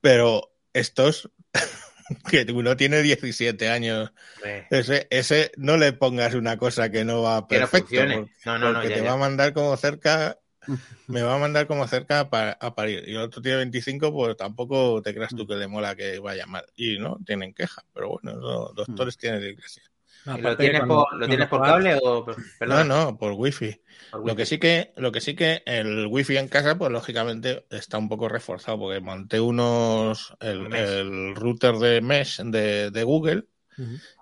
pero 0.00 0.52
estos, 0.72 1.30
que 2.30 2.46
uno 2.52 2.76
tiene 2.76 3.02
17 3.02 3.68
años, 3.70 4.12
Eh, 4.44 4.64
ese, 4.70 5.06
ese 5.10 5.52
no 5.56 5.76
le 5.76 5.92
pongas 5.92 6.34
una 6.34 6.56
cosa 6.58 6.90
que 6.90 7.04
no 7.04 7.22
va 7.22 7.46
que 7.48 7.58
no 7.58 7.66
perfecto, 7.66 7.88
funcione. 7.88 8.14
porque, 8.14 8.32
No, 8.46 8.58
no, 8.58 8.72
no, 8.72 8.82
ya, 8.84 8.90
te 8.90 9.02
ya. 9.02 9.04
va 9.04 9.12
a 9.14 9.16
mandar 9.16 9.52
como 9.54 9.76
cerca, 9.76 10.38
me 11.08 11.22
va 11.22 11.34
a 11.34 11.38
mandar 11.38 11.66
como 11.66 11.86
cerca 11.88 12.20
a, 12.20 12.30
pa- 12.30 12.56
a 12.60 12.74
parir. 12.74 13.04
Y 13.08 13.12
el 13.12 13.18
otro 13.22 13.42
tiene 13.42 13.58
25, 13.58 14.12
pues 14.12 14.36
tampoco 14.36 15.02
te 15.02 15.14
creas 15.14 15.34
tú 15.34 15.46
que 15.46 15.56
le 15.56 15.68
mola 15.68 15.94
que 15.96 16.18
vaya 16.18 16.46
mal. 16.46 16.64
Y 16.76 16.98
no, 16.98 17.18
tienen 17.24 17.54
queja, 17.54 17.84
pero 17.92 18.10
bueno, 18.10 18.36
los 18.38 18.74
doctores 18.74 19.16
tienen 19.16 19.40
de 19.40 19.50
iglesia. 19.50 19.82
¿Y 20.26 20.40
¿Lo 20.42 20.56
tienes, 20.56 20.80
cuando- 20.80 21.06
por, 21.10 21.18
¿Lo 21.18 21.28
tienes 21.28 21.48
por 21.48 21.62
cable 21.62 21.98
o 22.02 22.24
por, 22.24 22.36
perdona, 22.58 22.84
No, 22.84 23.04
no, 23.06 23.18
por 23.18 23.32
wifi. 23.32 23.80
por 24.10 24.20
Lo 24.20 24.24
wifi? 24.26 24.36
que 24.36 24.46
sí 24.46 24.58
que, 24.58 24.92
lo 24.96 25.12
que 25.12 25.20
sí 25.20 25.34
que 25.34 25.62
el 25.66 26.06
wifi 26.06 26.36
en 26.36 26.48
casa, 26.48 26.76
pues 26.76 26.90
lógicamente 26.92 27.66
está 27.70 27.98
un 27.98 28.08
poco 28.08 28.28
reforzado, 28.28 28.78
porque 28.78 29.00
monté 29.00 29.40
unos 29.40 30.34
el, 30.40 31.34
router 31.34 31.76
de 31.76 32.00
mesh 32.00 32.40
de, 32.42 32.90
de 32.90 33.02
Google, 33.02 33.44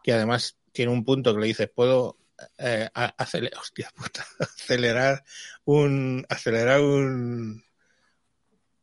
que 0.02 0.12
además 0.12 0.58
tiene 0.72 0.92
un 0.92 1.04
punto 1.04 1.34
que 1.34 1.40
le 1.40 1.46
dices, 1.48 1.70
puedo 1.74 2.16
eh, 2.58 2.88
a- 2.94 3.14
acele- 3.16 3.50
hostia 3.58 3.90
puta, 3.96 4.26
acelerar 4.40 5.24
un 5.64 6.24
acelerar 6.28 6.80
un 6.80 7.62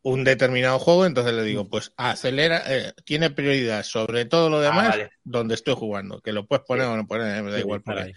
un 0.03 0.23
determinado 0.23 0.77
juego, 0.77 1.05
entonces 1.05 1.33
le 1.33 1.43
digo, 1.43 1.67
pues 1.67 1.91
acelera, 1.97 2.61
eh, 2.67 2.93
tiene 3.05 3.31
prioridad 3.31 3.83
sobre 3.83 4.25
todo 4.25 4.49
lo 4.49 4.59
demás 4.59 4.85
Ah, 4.85 4.89
vale. 4.89 5.09
donde 5.23 5.55
estoy 5.55 5.73
jugando, 5.75 6.21
que 6.21 6.31
lo 6.31 6.45
puedes 6.45 6.63
poner 6.65 6.85
o 6.85 6.95
no 6.95 7.07
poner, 7.07 7.41
me 7.41 7.51
da 7.51 7.57
Sí, 7.57 7.61
igual, 7.61 7.81
ahí. 7.87 8.13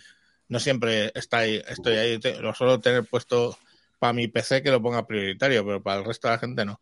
no 0.49 0.61
siempre 0.61 1.11
está 1.15 1.39
ahí, 1.39 1.63
estoy 1.67 1.97
ahí, 1.97 2.19
te- 2.19 2.41
lo 2.41 2.53
suelo 2.55 2.79
tener 2.81 3.05
puesto 3.07 3.57
para 3.99 4.13
mi 4.13 4.29
PC 4.29 4.63
que 4.63 4.71
lo 4.71 4.83
ponga 4.83 5.07
prioritario, 5.07 5.65
pero 5.65 5.83
para 5.83 6.01
el 6.01 6.05
resto 6.07 6.29
de 6.29 6.35
la 6.35 6.39
gente 6.41 6.65
no. 6.67 6.81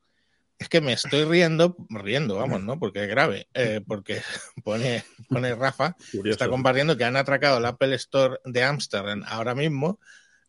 Es 0.58 0.68
que 0.68 0.80
me 0.80 0.94
estoy 0.94 1.24
riendo, 1.24 1.76
riendo, 1.90 2.36
vamos, 2.36 2.62
¿no? 2.62 2.78
Porque 2.78 3.04
es 3.04 3.08
grave, 3.08 3.48
eh, 3.52 3.82
porque 3.86 4.20
pone, 4.64 5.04
pone 5.28 5.54
Rafa, 5.54 5.96
Curioso. 6.12 6.30
está 6.30 6.48
compartiendo 6.48 6.96
que 6.96 7.04
han 7.04 7.16
atracado 7.16 7.58
el 7.58 7.66
Apple 7.66 7.94
Store 7.96 8.38
de 8.44 8.62
Amsterdam 8.62 9.22
ahora 9.26 9.54
mismo 9.54 9.98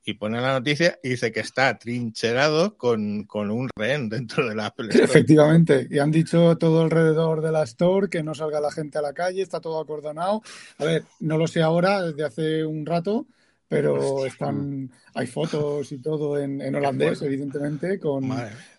y 0.08 0.13
pone 0.13 0.39
la 0.39 0.54
noticia 0.54 0.98
y 1.04 1.10
dice 1.10 1.34
que 1.34 1.41
está 1.41 1.78
trincherado 1.78 2.78
con, 2.78 3.26
con 3.26 3.52
un 3.52 3.67
rehén 3.76 4.08
dentro 4.08 4.48
del 4.48 4.62
Apple 4.62 4.88
Store. 4.88 5.04
Efectivamente, 5.04 5.86
y 5.91 6.00
han 6.00 6.12
dicho 6.12 6.58
todo 6.58 6.82
alrededor 6.82 7.41
de 7.41 7.52
la 7.52 7.63
store 7.63 8.08
que 8.10 8.24
no 8.24 8.34
salga 8.34 8.62
la 8.62 8.72
gente 8.72 8.98
a 8.98 9.02
la 9.02 9.12
calle, 9.12 9.41
está 9.41 9.60
todo 9.60 9.82
acordonado. 9.82 10.41
A 10.78 10.86
ver, 10.86 11.04
no 11.20 11.38
lo 11.38 11.46
sé 11.48 11.62
ahora, 11.62 12.02
desde 12.02 12.24
hace 12.24 12.65
un 12.65 12.86
rato, 12.86 13.28
pero 13.67 14.26
están, 14.26 14.89
hay 15.13 15.28
fotos 15.28 15.91
y 15.91 15.98
todo 15.98 16.39
en, 16.39 16.62
en 16.62 16.76
holandés, 16.76 17.22
evidentemente, 17.22 18.00
con, 18.00 18.32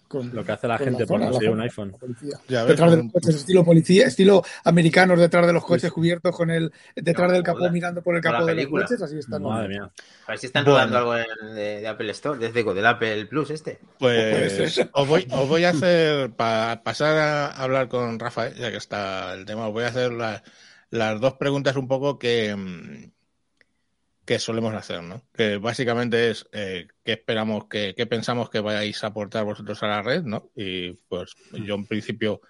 con 0.09 0.35
Lo 0.35 0.45
que 0.45 0.53
hace 0.53 0.67
la 0.67 0.79
gente 0.79 1.01
la 1.03 1.07
por 1.07 1.17
zona, 1.21 1.25
la 1.27 1.31
conseguir 1.31 1.51
un 1.55 1.61
iPhone. 1.61 1.97
ya 2.49 2.61
ves, 2.65 2.69
Detrás 2.69 2.91
de 2.91 2.97
los 2.97 3.13
coches, 3.13 3.35
estilo 3.37 3.65
policía, 3.65 4.07
estilo 4.07 4.43
americanos 4.65 5.21
detrás 5.21 5.47
de 5.47 5.53
los 5.53 5.65
coches 5.65 5.93
cubiertos 5.93 6.35
con 6.35 6.51
el 6.51 6.73
detrás 6.97 7.29
No, 7.29 7.35
del 7.35 7.43
capó 7.43 7.71
mirando 7.71 8.03
por 8.03 8.17
el 8.17 8.23
capó 8.23 8.47
de 8.47 8.55
los 8.55 8.57
película. 8.57 8.85
coches, 8.85 9.03
así 9.03 9.19
están. 9.19 9.43
Madre 9.43 9.69
mía. 9.69 9.91
A 10.27 10.31
ver 10.33 10.39
si 10.39 10.47
están 10.47 10.65
Bueno. 10.65 10.79
rodando 10.79 10.99
algo 10.99 11.17
en- 11.17 11.55
de, 11.55 11.81
de 11.81 11.89
Apple 11.89 12.11
Store, 12.11 12.39
desde 12.39 12.65
del 12.75 12.87
Apple 12.87 13.27
Plus 13.27 13.51
este. 13.51 13.79
Pues 13.99 14.81
os 14.93 15.07
voy, 15.09 15.27
os 15.31 15.49
voy 15.49 15.65
a 15.65 15.71
hacer, 15.71 16.31
para 16.33 16.83
pasar 16.83 17.17
a 17.17 17.47
hablar 17.51 17.89
con 17.89 18.19
Rafael, 18.19 18.55
ya 18.55 18.71
que 18.71 18.77
está 18.79 19.35
el 19.35 19.45
tema, 19.45 19.69
os 19.69 19.73
voy 19.73 19.85
a 19.85 19.89
hacer 19.89 20.13
la- 20.13 20.43
las 20.91 21.21
dos 21.21 21.35
preguntas 21.35 21.77
un 21.77 21.87
poco 21.87 22.19
que, 22.19 22.57
mm, 22.57 23.11
que 24.29 24.39
solemos 24.39 24.75
hacer, 24.75 25.03
¿no? 25.03 25.23
Que 25.33 25.57
básicamente 25.57 26.29
es 26.29 26.47
eh, 26.53 26.89
qué 27.03 27.13
esperamos, 27.13 27.65
que, 27.65 27.95
qué 27.97 28.05
pensamos 28.05 28.51
que 28.51 28.61
vayáis 28.61 29.03
a 29.03 29.07
aportar 29.07 29.47
vosotros 29.47 29.83
a 29.83 29.87
la 29.87 30.03
red, 30.03 30.23
¿no? 30.23 30.51
Y 30.55 30.93
pues 31.09 31.35
yo 31.65 31.77
en 31.77 31.87
principio 31.87 32.43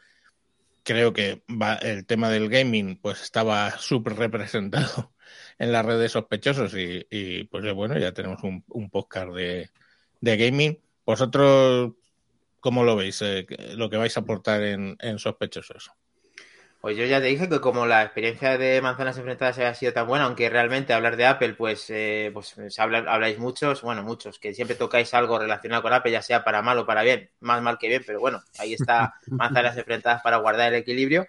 creo 0.82 1.12
que 1.12 1.44
va, 1.48 1.76
el 1.76 2.04
tema 2.04 2.30
del 2.30 2.48
gaming 2.48 2.96
pues 3.00 3.22
estaba 3.22 3.78
súper 3.78 4.14
representado 4.16 5.14
en 5.60 5.70
la 5.70 5.84
red 5.84 6.00
de 6.00 6.08
sospechosos 6.08 6.74
y, 6.74 7.06
y, 7.10 7.44
pues 7.44 7.72
bueno, 7.72 7.96
ya 7.96 8.10
tenemos 8.10 8.42
un, 8.42 8.64
un 8.70 8.90
podcast 8.90 9.30
de, 9.34 9.70
de 10.20 10.36
gaming. 10.36 10.80
¿Vosotros 11.06 11.92
cómo 12.58 12.82
lo 12.82 12.96
veis? 12.96 13.22
eh, 13.22 13.46
lo 13.76 13.88
que 13.88 13.98
vais 13.98 14.16
a 14.16 14.20
aportar 14.20 14.64
en, 14.64 14.96
en 14.98 15.20
sospechosos. 15.20 15.92
Pues 16.80 16.96
yo 16.96 17.04
ya 17.06 17.18
te 17.20 17.26
dije 17.26 17.48
que 17.48 17.60
como 17.60 17.86
la 17.86 18.04
experiencia 18.04 18.56
de 18.56 18.80
Manzanas 18.80 19.18
Enfrentadas 19.18 19.58
haya 19.58 19.74
sido 19.74 19.92
tan 19.92 20.06
buena, 20.06 20.26
aunque 20.26 20.48
realmente 20.48 20.92
hablar 20.92 21.16
de 21.16 21.26
Apple, 21.26 21.54
pues, 21.54 21.86
eh, 21.90 22.30
pues 22.32 22.54
habla- 22.78 23.04
habláis 23.12 23.36
muchos, 23.38 23.82
bueno, 23.82 24.04
muchos, 24.04 24.38
que 24.38 24.54
siempre 24.54 24.76
tocáis 24.76 25.12
algo 25.12 25.40
relacionado 25.40 25.82
con 25.82 25.92
Apple, 25.92 26.12
ya 26.12 26.22
sea 26.22 26.44
para 26.44 26.62
mal 26.62 26.78
o 26.78 26.86
para 26.86 27.02
bien, 27.02 27.30
más 27.40 27.60
mal 27.62 27.78
que 27.78 27.88
bien, 27.88 28.04
pero 28.06 28.20
bueno, 28.20 28.40
ahí 28.58 28.74
está 28.74 29.14
Manzanas 29.26 29.76
Enfrentadas 29.76 30.22
para 30.22 30.36
guardar 30.36 30.72
el 30.72 30.78
equilibrio. 30.80 31.26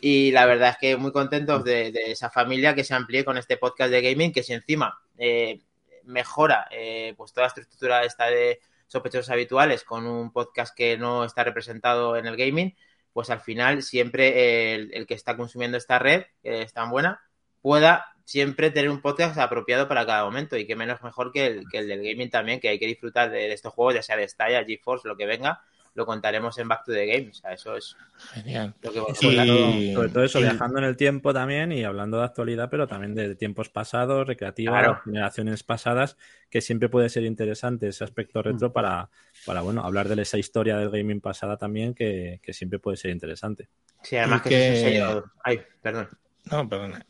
Y 0.00 0.32
la 0.32 0.44
verdad 0.46 0.70
es 0.70 0.76
que 0.78 0.96
muy 0.98 1.12
contentos 1.12 1.64
de, 1.64 1.92
de 1.92 2.12
esa 2.12 2.30
familia 2.30 2.74
que 2.74 2.84
se 2.84 2.94
amplíe 2.94 3.24
con 3.24 3.36
este 3.38 3.56
podcast 3.56 3.90
de 3.90 4.02
gaming, 4.02 4.32
que 4.32 4.42
si 4.42 4.52
encima 4.52 4.98
eh, 5.18 5.60
mejora 6.04 6.66
eh, 6.70 7.14
pues 7.16 7.32
toda 7.32 7.44
la 7.44 7.48
estructura 7.48 8.04
esta 8.04 8.26
de 8.26 8.60
sospechosos 8.86 9.30
habituales 9.30 9.84
con 9.84 10.06
un 10.06 10.32
podcast 10.32 10.74
que 10.76 10.96
no 10.98 11.24
está 11.24 11.44
representado 11.44 12.16
en 12.16 12.26
el 12.26 12.36
gaming, 12.36 12.74
pues 13.12 13.30
al 13.30 13.40
final 13.40 13.82
siempre 13.82 14.74
el, 14.74 15.06
que 15.06 15.14
está 15.14 15.36
consumiendo 15.36 15.76
esta 15.76 15.98
red, 15.98 16.24
que 16.42 16.62
es 16.62 16.72
tan 16.72 16.90
buena, 16.90 17.20
pueda 17.60 18.06
siempre 18.24 18.70
tener 18.70 18.90
un 18.90 19.00
podcast 19.00 19.36
apropiado 19.38 19.88
para 19.88 20.06
cada 20.06 20.24
momento. 20.24 20.56
Y 20.56 20.66
que 20.66 20.76
menos 20.76 21.02
mejor 21.02 21.32
que 21.32 21.46
el, 21.46 21.64
que 21.70 21.78
el 21.78 21.88
del 21.88 22.02
gaming 22.02 22.30
también, 22.30 22.60
que 22.60 22.68
hay 22.68 22.78
que 22.78 22.86
disfrutar 22.86 23.30
de, 23.30 23.38
de 23.38 23.52
estos 23.52 23.72
juegos, 23.72 23.94
ya 23.94 24.02
sea 24.02 24.16
de 24.16 24.28
Stadia, 24.28 24.64
GeForce, 24.64 25.08
lo 25.08 25.16
que 25.16 25.26
venga, 25.26 25.62
lo 25.94 26.06
contaremos 26.06 26.56
en 26.58 26.68
Back 26.68 26.84
to 26.84 26.92
the 26.92 27.06
Game. 27.06 27.30
O 27.30 27.34
sea, 27.34 27.52
eso 27.52 27.76
es 27.76 27.96
Genial. 28.32 28.74
lo 28.82 28.92
que 28.92 28.98
Sobre, 29.14 29.36
Y- 29.36 29.46
todo, 29.46 29.94
sobre 29.94 30.08
todo 30.10 30.24
eso, 30.24 30.38
y- 30.38 30.42
viajando 30.42 30.78
en 30.78 30.84
el 30.84 30.96
tiempo 30.96 31.32
también 31.34 31.72
y 31.72 31.84
hablando 31.84 32.18
de 32.18 32.24
actualidad, 32.24 32.68
pero 32.70 32.86
también 32.86 33.14
de 33.14 33.34
tiempos 33.34 33.68
pasados, 33.68 34.26
recreativas, 34.26 34.82
Claro. 34.84 35.00
generaciones 35.04 35.62
pasadas, 35.62 36.16
que 36.48 36.60
siempre 36.60 36.88
puede 36.88 37.08
ser 37.08 37.24
interesante 37.24 37.88
ese 37.88 38.04
aspecto 38.04 38.42
retro 38.42 38.72
para, 38.72 39.10
para 39.46 39.60
bueno, 39.62 39.82
hablar 39.84 40.08
de 40.08 40.20
esa 40.22 40.38
historia 40.38 40.76
del 40.76 40.90
gaming 40.90 41.20
pasada 41.20 41.56
también, 41.56 41.94
que, 41.94 42.40
que 42.42 42.52
siempre 42.52 42.78
puede 42.78 42.96
ser 42.96 43.10
interesante. 43.10 43.68
Sí, 44.02 44.16
además 44.16 44.42
Y 44.46 44.48
que, 44.48 44.68
es 44.68 44.78
un 44.78 44.84
que- 44.84 44.90
sello. 44.92 45.24
Ay, 45.44 45.60
perdón. 45.82 46.08
No, 46.50 46.68
perdona. 46.68 47.04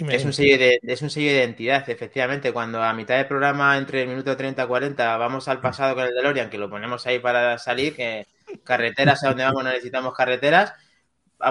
Dime. 0.00 0.16
Es 0.16 0.24
un, 0.24 0.32
sello 0.32 0.56
de, 0.56 0.80
es 0.82 1.02
un 1.02 1.10
sello 1.10 1.30
de 1.30 1.36
identidad, 1.38 1.88
efectivamente. 1.90 2.52
Cuando 2.52 2.82
a 2.82 2.92
mitad 2.94 3.16
del 3.18 3.26
programa, 3.26 3.76
entre 3.76 4.02
el 4.02 4.08
minuto 4.08 4.34
30 4.36 4.64
y 4.64 4.66
40, 4.66 5.16
vamos 5.18 5.46
al 5.48 5.60
pasado 5.60 5.94
con 5.94 6.04
el 6.04 6.14
DeLorean, 6.14 6.48
que 6.48 6.56
lo 6.58 6.70
ponemos 6.70 7.06
ahí 7.06 7.18
para 7.18 7.58
salir, 7.58 7.94
que 7.94 8.26
carreteras 8.64 9.22
a 9.24 9.28
donde 9.28 9.44
vamos 9.44 9.62
no 9.62 9.70
necesitamos 9.70 10.14
carreteras, 10.14 10.72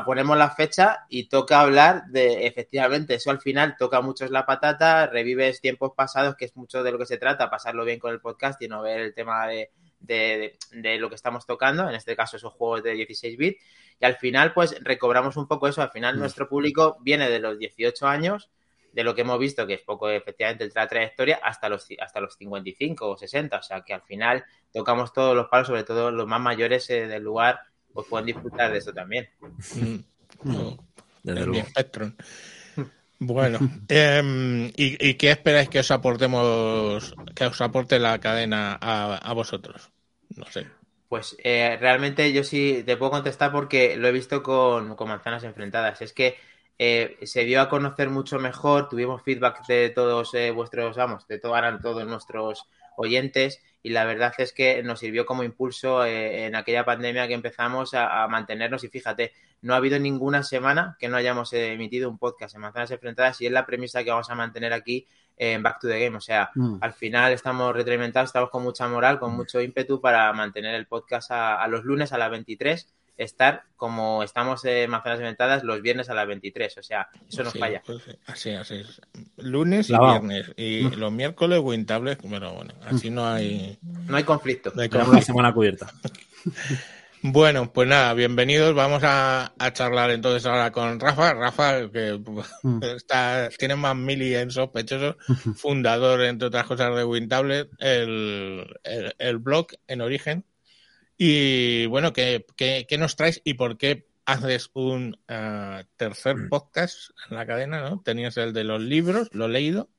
ponemos 0.06 0.38
la 0.38 0.50
fecha 0.50 1.06
y 1.10 1.30
toca 1.30 1.62
hablar 1.62 2.04
de, 2.10 2.48
efectivamente, 2.48 3.16
eso 3.16 3.32
al 3.32 3.40
final 3.40 3.76
toca 3.78 4.02
mucho 4.02 4.26
es 4.26 4.32
la 4.32 4.46
patata, 4.46 5.08
revives 5.08 5.62
tiempos 5.62 5.92
pasados, 5.96 6.36
que 6.36 6.46
es 6.46 6.56
mucho 6.56 6.84
de 6.84 6.92
lo 6.92 6.98
que 7.00 7.06
se 7.06 7.18
trata, 7.18 7.50
pasarlo 7.52 7.86
bien 7.86 8.00
con 8.00 8.12
el 8.14 8.20
podcast 8.22 8.62
y 8.62 8.68
no 8.68 8.82
ver 8.82 9.00
el 9.00 9.14
tema 9.14 9.48
de, 9.48 9.72
de, 10.00 10.58
de- 10.72 10.82
de 10.82 10.98
lo 11.00 11.10
que 11.10 11.16
estamos 11.16 11.46
tocando, 11.46 11.88
en 11.90 11.96
este 11.96 12.16
caso 12.16 12.38
esos 12.38 12.54
juegos 12.54 12.84
de 12.84 12.94
16 12.94 13.38
bits, 13.38 13.64
y 14.00 14.06
al 14.06 14.16
final 14.16 14.54
pues 14.54 14.76
recobramos 14.82 15.36
un 15.38 15.48
poco 15.48 15.68
eso, 15.68 15.82
al 15.82 15.92
final 15.92 16.18
nuestro 16.18 16.48
público 16.48 16.98
viene 17.02 17.30
de 17.30 17.40
los 17.40 17.58
18 17.58 18.08
años, 18.08 18.50
de 18.94 19.04
lo 19.04 19.14
que 19.14 19.22
hemos 19.22 19.40
visto, 19.40 19.68
que 19.68 19.76
es 19.76 19.82
poco 19.82 20.10
efectivamente 20.10 20.70
la 20.74 20.88
trayectoria, 20.88 21.40
hasta 21.44 21.70
los, 21.70 21.88
hasta 22.00 22.20
los 22.20 22.36
55 22.36 23.10
o 23.10 23.18
60, 23.18 23.58
o 23.58 23.62
sea 23.62 23.82
que 23.82 23.94
al 23.94 24.02
final 24.02 24.44
tocamos 24.74 25.14
todos 25.14 25.36
los 25.36 25.48
palos, 25.48 25.68
sobre 25.68 25.84
todo 25.84 26.12
los 26.12 26.28
más 26.28 26.42
mayores 26.42 26.90
eh, 26.90 27.08
del 27.08 27.24
lugar, 27.24 27.60
pues 27.94 28.08
pueden 28.08 28.28
disfrutar 28.28 28.72
de 28.72 28.78
eso 28.78 28.94
también. 28.94 29.30
Mm. 29.76 29.98
No, 30.44 30.78
Desde 31.24 31.46
luego. 31.46 31.68
Bueno, 33.20 33.60
em, 33.90 34.68
¿y, 34.78 35.10
y 35.10 35.16
qué 35.16 35.32
esperáis 35.32 35.70
que 35.70 35.80
os 35.80 35.92
aportemos, 35.92 37.14
que 37.36 37.46
os 37.46 37.62
aporte 37.62 38.00
la 38.00 38.20
cadena 38.20 38.78
a, 38.80 39.18
a 39.18 39.34
vosotros? 39.34 39.92
No 40.36 40.46
sé. 40.46 40.68
Pues 41.10 41.36
eh, 41.44 41.76
realmente 41.80 42.32
yo 42.32 42.44
sí 42.44 42.84
te 42.86 42.96
puedo 42.96 43.12
contestar 43.12 43.52
porque 43.52 43.98
lo 43.98 44.08
he 44.08 44.12
visto 44.12 44.44
con, 44.44 44.96
manzanas 45.08 45.44
enfrentadas. 45.44 46.02
Es 46.02 46.14
que 46.14 46.38
eh, 46.78 47.18
se 47.24 47.46
dio 47.46 47.62
a 47.62 47.70
conocer 47.70 48.10
mucho 48.12 48.38
mejor, 48.40 48.88
tuvimos 48.90 49.24
feedback 49.24 49.66
de 49.68 49.90
todos 49.90 50.34
eh, 50.36 50.52
vuestros, 50.52 50.96
vamos, 50.98 51.28
de 51.28 51.40
todo, 51.40 51.80
todos 51.82 52.06
nuestros 52.06 52.70
oyentes 52.96 53.60
y 53.82 53.90
la 53.92 54.04
verdad 54.06 54.34
es 54.38 54.52
que 54.54 54.84
nos 54.84 55.00
sirvió 55.00 55.26
como 55.26 55.44
impulso 55.44 56.04
eh, 56.06 56.46
en 56.46 56.56
aquella 56.56 56.84
pandemia 56.86 57.28
que 57.28 57.34
empezamos 57.34 57.94
a, 57.94 58.24
a 58.24 58.28
mantenernos 58.28 58.84
y 58.84 58.90
fíjate, 58.90 59.32
no 59.62 59.74
ha 59.74 59.78
habido 59.78 60.00
ninguna 60.00 60.44
semana 60.44 60.96
que 61.00 61.08
no 61.10 61.18
hayamos 61.18 61.52
emitido 61.54 62.10
un 62.10 62.18
podcast 62.18 62.56
en 62.56 62.62
manzanas 62.62 62.92
enfrentadas 62.92 63.40
y 63.42 63.46
es 63.46 63.52
la 63.52 63.66
premisa 63.66 64.04
que 64.04 64.10
vamos 64.12 64.30
a 64.30 64.36
mantener 64.36 64.74
aquí 64.74 65.06
en 65.38 65.64
Back 65.64 65.80
to 65.80 65.88
the 65.88 66.00
Game. 66.04 66.18
O 66.18 66.22
sea, 66.22 66.52
Mm. 66.56 66.78
al 66.82 66.94
final 66.94 67.32
estamos 67.32 67.74
retroalimentados, 67.74 68.30
estamos 68.30 68.50
con 68.50 68.64
mucha 68.64 68.88
moral, 68.90 69.20
con 69.20 69.34
mucho 69.36 69.62
ímpetu 69.62 70.02
para 70.02 70.32
mantener 70.34 70.76
el 70.76 70.86
podcast 70.88 71.32
a, 71.32 71.62
a 71.62 71.68
los 71.70 71.84
lunes 71.86 72.12
a 72.12 72.18
las 72.18 72.30
23, 72.32 72.94
estar 73.20 73.64
como 73.76 74.24
estamos 74.24 74.64
en 74.66 74.90
Manzanas 74.90 75.20
Inventadas 75.20 75.64
los 75.64 75.82
viernes 75.82 76.10
a 76.10 76.14
las 76.14 76.26
23. 76.28 76.78
O 76.78 76.84
sea, 76.84 77.08
eso 77.28 77.44
no 77.44 77.52
Sí, 77.52 77.60
falla. 77.60 77.82
pues 77.86 78.02
sí, 78.04 78.12
así, 78.28 78.52
así 78.52 78.76
es. 78.76 79.02
Lunes 79.38 79.90
y 79.90 79.98
viernes. 79.98 80.52
Y 80.58 80.90
los 80.96 81.12
miércoles 81.12 81.60
Wintables, 81.62 82.18
pero 82.28 82.54
bueno, 82.54 82.74
así 82.86 83.10
no 83.10 83.28
hay, 83.28 83.78
No 84.08 84.18
hay 84.18 84.24
conflicto. 84.24 84.72
no 84.74 84.82
hay 84.82 84.90
conflicto. 84.90 85.16
la 85.18 85.22
semana 85.22 85.54
cubierta. 85.54 85.88
Bueno, 87.22 87.70
pues 87.74 87.86
nada, 87.86 88.14
bienvenidos. 88.14 88.74
Vamos 88.74 89.04
a, 89.04 89.52
a 89.60 89.74
charlar 89.74 90.10
entonces 90.12 90.46
ahora 90.46 90.72
con 90.72 90.98
Rafa. 91.02 91.34
Rafa, 91.34 91.92
que 91.92 92.18
Mm. 92.64 92.80
está, 92.96 93.50
tiene 93.58 93.76
más 93.76 93.94
mili 93.94 94.34
en 94.36 94.50
sospechosos, 94.52 95.18
fundador, 95.58 96.22
entre 96.22 96.48
otras 96.48 96.66
cosas, 96.66 96.96
de 96.96 97.04
WinTablet, 97.04 97.70
el, 97.80 98.66
el, 98.86 99.16
el 99.20 99.38
blog 99.38 99.68
en 99.88 100.00
origen. 100.00 100.46
Y 101.22 101.86
bueno, 101.88 102.14
¿qué, 102.14 102.46
qué, 102.56 102.86
qué 102.88 102.98
nos 102.98 103.18
traes 103.18 103.42
y 103.44 103.56
por 103.56 103.78
qué 103.78 104.08
haces 104.24 104.70
un 104.74 105.20
ah, 105.28 105.84
tercer 105.98 106.48
podcast 106.50 107.10
en 107.30 107.36
la 107.36 107.46
cadena? 107.46 107.82
¿no? 107.82 108.02
Tenías 108.02 108.38
el 108.38 108.54
de 108.54 108.64
los 108.64 108.82
libros, 108.82 109.28
lo 109.34 109.48
he 109.48 109.50
leído, 109.50 109.90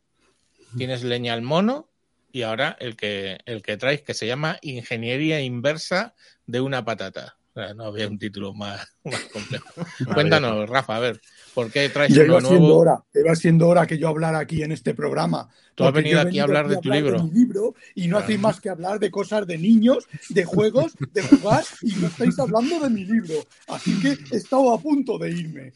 tienes 0.78 1.04
Leña 1.04 1.34
al 1.34 1.42
Mono 1.42 1.90
y 2.32 2.40
ahora 2.40 2.74
el 2.80 2.96
que, 2.96 3.38
el 3.44 3.62
que 3.62 3.76
traes 3.76 4.00
que 4.00 4.14
se 4.14 4.26
llama 4.26 4.58
Ingeniería 4.62 5.42
Inversa 5.42 6.14
de 6.46 6.62
una 6.62 6.86
patata. 6.86 7.36
Sea, 7.60 7.74
no 7.74 7.84
había 7.84 8.08
un 8.08 8.18
título 8.18 8.54
más, 8.54 8.86
más 9.04 9.20
complejo. 9.32 9.64
Cuéntanos, 10.14 10.68
Rafa, 10.68 10.96
a 10.96 11.00
ver, 11.00 11.20
¿por 11.54 11.70
qué 11.70 11.88
traes 11.88 12.14
Ya 12.14 12.22
uno 12.22 12.32
iba 12.32 12.40
siendo 12.40 12.58
nuevo? 12.60 12.78
hora, 12.78 13.04
iba 13.14 13.34
siendo 13.34 13.68
hora 13.68 13.86
que 13.86 13.98
yo 13.98 14.08
hablara 14.08 14.38
aquí 14.38 14.62
en 14.62 14.72
este 14.72 14.94
programa. 14.94 15.48
Tú 15.74 15.84
has 15.84 15.92
venido 15.92 16.20
aquí 16.20 16.38
a 16.38 16.44
hablar 16.44 16.68
de 16.68 16.76
tu 16.78 16.90
libro. 16.90 17.22
mi 17.22 17.30
libro 17.30 17.74
y 17.94 18.02
no 18.06 18.12
Claro. 18.16 18.24
hacéis 18.24 18.40
más 18.40 18.60
que 18.60 18.68
hablar 18.70 18.98
de 18.98 19.10
cosas 19.10 19.46
de 19.46 19.58
niños, 19.58 20.06
de 20.28 20.44
juegos, 20.44 20.92
de 21.12 21.22
jugar 21.22 21.64
y 21.82 21.92
no 21.96 22.06
estáis 22.08 22.38
hablando 22.38 22.80
de 22.80 22.90
mi 22.90 23.04
libro. 23.04 23.46
Así 23.68 23.98
que 24.00 24.18
he 24.30 24.36
estado 24.36 24.72
a 24.74 24.80
punto 24.80 25.18
de 25.18 25.30
irme. 25.30 25.72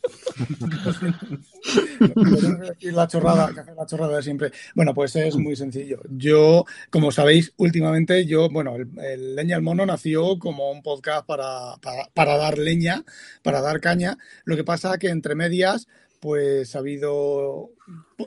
La 2.80 3.06
chorrada, 3.06 3.52
la 3.76 3.86
chorrada 3.86 4.22
siempre. 4.22 4.50
Bueno, 4.74 4.94
pues 4.94 5.14
es 5.16 5.36
muy 5.36 5.56
sencillo. 5.56 6.00
Yo, 6.08 6.64
como 6.90 7.12
sabéis, 7.12 7.52
últimamente 7.56 8.26
yo, 8.26 8.48
bueno, 8.50 8.76
el, 8.76 8.88
el 8.98 9.36
Leña 9.36 9.56
al 9.56 9.62
Mono 9.62 9.86
nació 9.86 10.38
como 10.38 10.70
un 10.70 10.82
podcast 10.82 11.26
para, 11.26 11.76
para, 11.80 12.08
para 12.14 12.36
dar 12.36 12.58
leña, 12.58 13.04
para 13.42 13.60
dar 13.60 13.80
caña. 13.80 14.18
Lo 14.44 14.56
que 14.56 14.64
pasa 14.64 14.98
que 14.98 15.08
entre 15.08 15.34
medias, 15.34 15.88
pues 16.20 16.76
ha 16.76 16.80
habido 16.80 17.70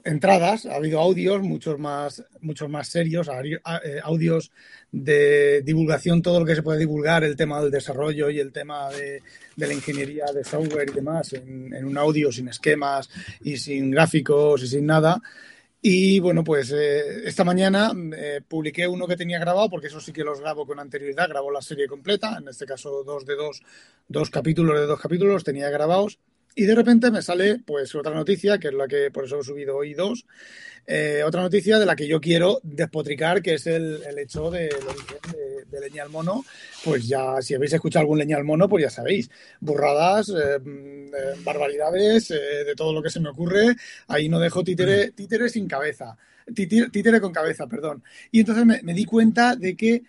entradas, 0.03 0.65
ha 0.65 0.75
habido 0.75 0.99
audios, 0.99 1.41
muchos 1.43 1.77
más, 1.77 2.23
muchos 2.41 2.67
más 2.67 2.88
serios, 2.88 3.29
eh, 3.29 3.99
audios 4.03 4.51
de 4.91 5.62
divulgación, 5.62 6.23
todo 6.23 6.39
lo 6.39 6.45
que 6.45 6.56
se 6.56 6.63
puede 6.63 6.79
divulgar, 6.79 7.23
el 7.23 7.36
tema 7.36 7.62
del 7.62 7.69
desarrollo 7.69 8.32
y 8.32 8.39
el 8.39 8.51
tema 8.51 8.89
de, 8.89 9.21
de 9.56 9.67
la 9.67 9.73
ingeniería 9.73 10.25
de 10.34 10.43
software 10.43 10.89
y 10.89 10.93
demás, 10.93 11.34
en, 11.34 11.71
en 11.73 11.86
un 11.86 11.97
audio 11.97 12.32
sin 12.32 12.47
esquemas 12.47 13.10
y 13.43 13.58
sin 13.58 13.91
gráficos 13.91 14.63
y 14.63 14.67
sin 14.67 14.88
nada. 14.88 15.21
Y 15.86 16.21
bueno, 16.21 16.45
pues 16.45 16.71
eh, 16.71 17.27
esta 17.27 17.43
mañana 17.43 17.91
eh, 18.15 18.39
publiqué 18.47 18.88
uno 18.88 19.06
que 19.06 19.17
tenía 19.17 19.38
grabado, 19.38 19.69
porque 19.69 19.88
eso 19.88 19.99
sí 19.99 20.13
que 20.13 20.23
los 20.23 20.39
grabo 20.39 20.65
con 20.65 20.79
anterioridad, 20.79 21.27
grabo 21.27 21.51
la 21.51 21.62
serie 21.62 21.88
completa, 21.88 22.38
en 22.39 22.47
este 22.47 22.65
caso 22.65 23.03
dos 23.03 23.25
de 23.25 23.36
dos, 23.36 23.62
dos 24.08 24.29
capítulos 24.29 24.79
de 24.79 24.86
dos 24.88 24.99
capítulos, 24.99 25.43
tenía 25.43 25.69
grabados. 25.69 26.19
Y 26.56 26.66
de 26.66 26.76
repente 26.76 27.10
me 27.10 27.22
sale 27.22 27.60
pues 27.66 27.96
otra 27.96 28.13
noticia, 28.13 28.60
que 28.60 28.68
es 28.68 28.74
la 28.74 28.88
que 28.88 29.10
por 29.12 29.26
eso 29.26 29.39
he 29.39 29.44
subido 29.44 29.78
hoy 29.78 29.94
dos, 29.94 30.26
eh, 30.86 31.24
otra 31.26 31.42
noticia 31.42 31.80
de 31.80 31.86
la 31.86 31.96
que 31.96 32.08
yo 32.08 32.22
quiero 32.22 32.60
despotricar, 32.62 33.42
que 33.42 33.56
es 33.56 33.66
el, 33.66 34.04
el 34.04 34.20
hecho 34.20 34.52
de, 34.52 34.70
de, 35.32 35.66
de 35.68 35.80
Leña 35.80 36.04
al 36.04 36.10
Mono. 36.10 36.46
Pues 36.84 37.08
ya, 37.08 37.42
si 37.42 37.56
habéis 37.56 37.74
escuchado 37.74 38.02
algún 38.02 38.20
Leña 38.20 38.38
al 38.38 38.44
Mono, 38.44 38.70
pues 38.70 38.84
ya 38.84 38.89
sabéis, 38.92 39.32
burradas, 39.60 40.30
eh, 40.30 40.60
eh, 40.63 41.34
barbaridades, 41.44 42.28
de 42.28 42.74
todo 42.76 42.94
lo 42.94 43.02
que 43.02 43.10
se 43.10 43.20
me 43.20 43.30
ocurre. 43.30 43.76
Ahí 44.08 44.30
no 44.30 44.39
dejo 44.39 44.63
títere, 44.63 45.12
títere 45.12 45.50
sin 45.50 45.68
cabeza, 45.68 46.16
títere, 46.54 46.89
títere 46.89 47.20
con 47.20 47.32
cabeza, 47.32 47.66
perdón. 47.66 48.04
Y 48.32 48.42
entonces 48.42 48.66
me, 48.66 48.82
me 48.84 48.94
di 48.94 49.06
cuenta 49.06 49.56
de 49.56 49.76
que 49.76 50.04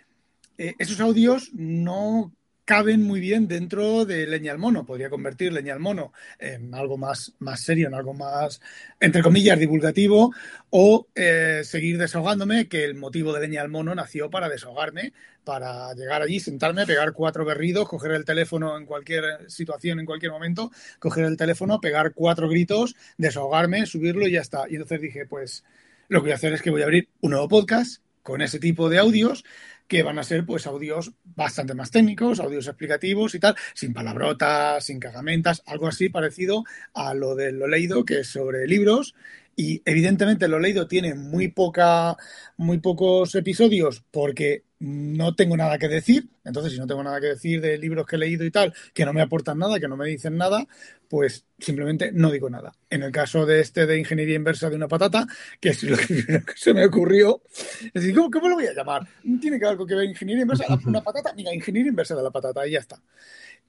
esos 0.57 0.99
audios 1.01 1.49
no 1.53 2.31
caben 2.65 3.03
muy 3.03 3.19
bien 3.19 3.47
dentro 3.47 4.05
de 4.05 4.25
Leña 4.25 4.51
al 4.51 4.57
Mono. 4.57 4.85
Podría 4.85 5.09
convertir 5.09 5.53
Leña 5.53 5.73
al 5.73 5.79
Mono 5.79 6.11
en 6.39 6.73
algo 6.73 6.97
más, 6.97 7.33
más 7.39 7.61
serio, 7.61 7.87
en 7.87 7.93
algo 7.93 8.13
más, 8.13 8.59
entre 8.99 9.21
comillas, 9.21 9.57
divulgativo, 9.57 10.33
o 10.71 11.07
eh, 11.15 11.61
seguir 11.63 11.97
desahogándome, 11.99 12.67
que 12.67 12.83
el 12.83 12.95
motivo 12.95 13.31
de 13.33 13.41
Leña 13.41 13.61
al 13.61 13.69
Mono 13.69 13.93
nació 13.93 14.29
para 14.29 14.49
desahogarme, 14.49 15.13
para 15.43 15.93
llegar 15.93 16.23
allí, 16.23 16.39
sentarme, 16.39 16.87
pegar 16.87 17.13
cuatro 17.13 17.45
berridos, 17.45 17.87
coger 17.87 18.11
el 18.11 18.25
teléfono 18.25 18.77
en 18.77 18.85
cualquier 18.85 19.49
situación, 19.49 19.99
en 19.99 20.07
cualquier 20.07 20.31
momento, 20.31 20.71
coger 20.97 21.25
el 21.25 21.37
teléfono, 21.37 21.79
pegar 21.79 22.13
cuatro 22.13 22.49
gritos, 22.49 22.95
desahogarme, 23.17 23.85
subirlo 23.85 24.27
y 24.27 24.31
ya 24.31 24.41
está. 24.41 24.65
Y 24.67 24.73
entonces 24.73 25.01
dije, 25.01 25.27
pues 25.27 25.63
lo 26.09 26.19
que 26.19 26.23
voy 26.23 26.31
a 26.31 26.35
hacer 26.35 26.53
es 26.53 26.63
que 26.63 26.71
voy 26.71 26.81
a 26.81 26.85
abrir 26.85 27.09
un 27.21 27.31
nuevo 27.31 27.47
podcast 27.47 28.01
con 28.23 28.41
ese 28.41 28.57
tipo 28.57 28.89
de 28.89 28.97
audios 28.97 29.45
que 29.87 30.03
van 30.03 30.19
a 30.19 30.23
ser 30.23 30.45
pues 30.45 30.67
audios 30.67 31.13
bastante 31.23 31.73
más 31.73 31.91
técnicos, 31.91 32.39
audios 32.39 32.67
explicativos 32.67 33.35
y 33.35 33.39
tal, 33.39 33.55
sin 33.73 33.93
palabrotas, 33.93 34.83
sin 34.83 34.99
cagamentas, 34.99 35.63
algo 35.65 35.87
así 35.87 36.09
parecido 36.09 36.63
a 36.93 37.13
lo 37.13 37.35
de 37.35 37.51
lo 37.51 37.67
leído, 37.67 38.05
que 38.05 38.19
es 38.21 38.27
sobre 38.27 38.67
libros 38.67 39.15
y 39.55 39.81
evidentemente 39.85 40.47
lo 40.47 40.59
leído 40.59 40.87
tiene 40.87 41.13
muy 41.13 41.47
poca, 41.47 42.17
muy 42.57 42.79
pocos 42.79 43.35
episodios 43.35 44.03
porque 44.11 44.63
no 44.79 45.33
tengo 45.35 45.55
nada 45.55 45.77
que 45.77 45.87
decir. 45.87 46.27
Entonces, 46.43 46.73
si 46.73 46.79
no 46.79 46.85
tengo 46.85 47.03
nada 47.03 47.21
que 47.21 47.27
decir 47.27 47.61
de 47.61 47.77
libros 47.77 48.05
que 48.05 48.17
he 48.17 48.19
leído 48.19 48.43
y 48.43 48.51
tal, 48.51 48.73
que 48.93 49.05
no 49.05 49.13
me 49.13 49.21
aportan 49.21 49.57
nada, 49.57 49.79
que 49.79 49.87
no 49.87 49.95
me 49.95 50.07
dicen 50.07 50.37
nada, 50.37 50.67
pues 51.07 51.45
simplemente 51.57 52.11
no 52.11 52.31
digo 52.31 52.49
nada. 52.49 52.73
En 52.89 53.03
el 53.03 53.11
caso 53.11 53.45
de 53.45 53.61
este 53.61 53.85
de 53.85 53.97
ingeniería 53.97 54.35
inversa 54.35 54.69
de 54.69 54.75
una 54.75 54.89
patata, 54.89 55.25
que 55.61 55.69
es 55.69 55.83
lo 55.83 55.95
que 55.97 56.43
se 56.55 56.73
me 56.73 56.85
ocurrió, 56.85 57.41
es 57.81 57.93
decir, 57.93 58.13
¿cómo, 58.13 58.29
cómo 58.29 58.49
lo 58.49 58.55
voy 58.55 58.67
a 58.67 58.73
llamar? 58.73 59.07
Tiene 59.39 59.57
que 59.57 59.65
algo 59.65 59.85
que 59.85 59.95
ver 59.95 60.05
ingeniería 60.05 60.41
inversa 60.41 60.65
de 60.67 60.83
una 60.89 61.01
patata, 61.01 61.33
mira, 61.33 61.53
ingeniería 61.53 61.89
inversa 61.89 62.15
de 62.15 62.23
la 62.23 62.31
patata, 62.31 62.67
y 62.67 62.71
ya 62.71 62.79
está. 62.79 63.01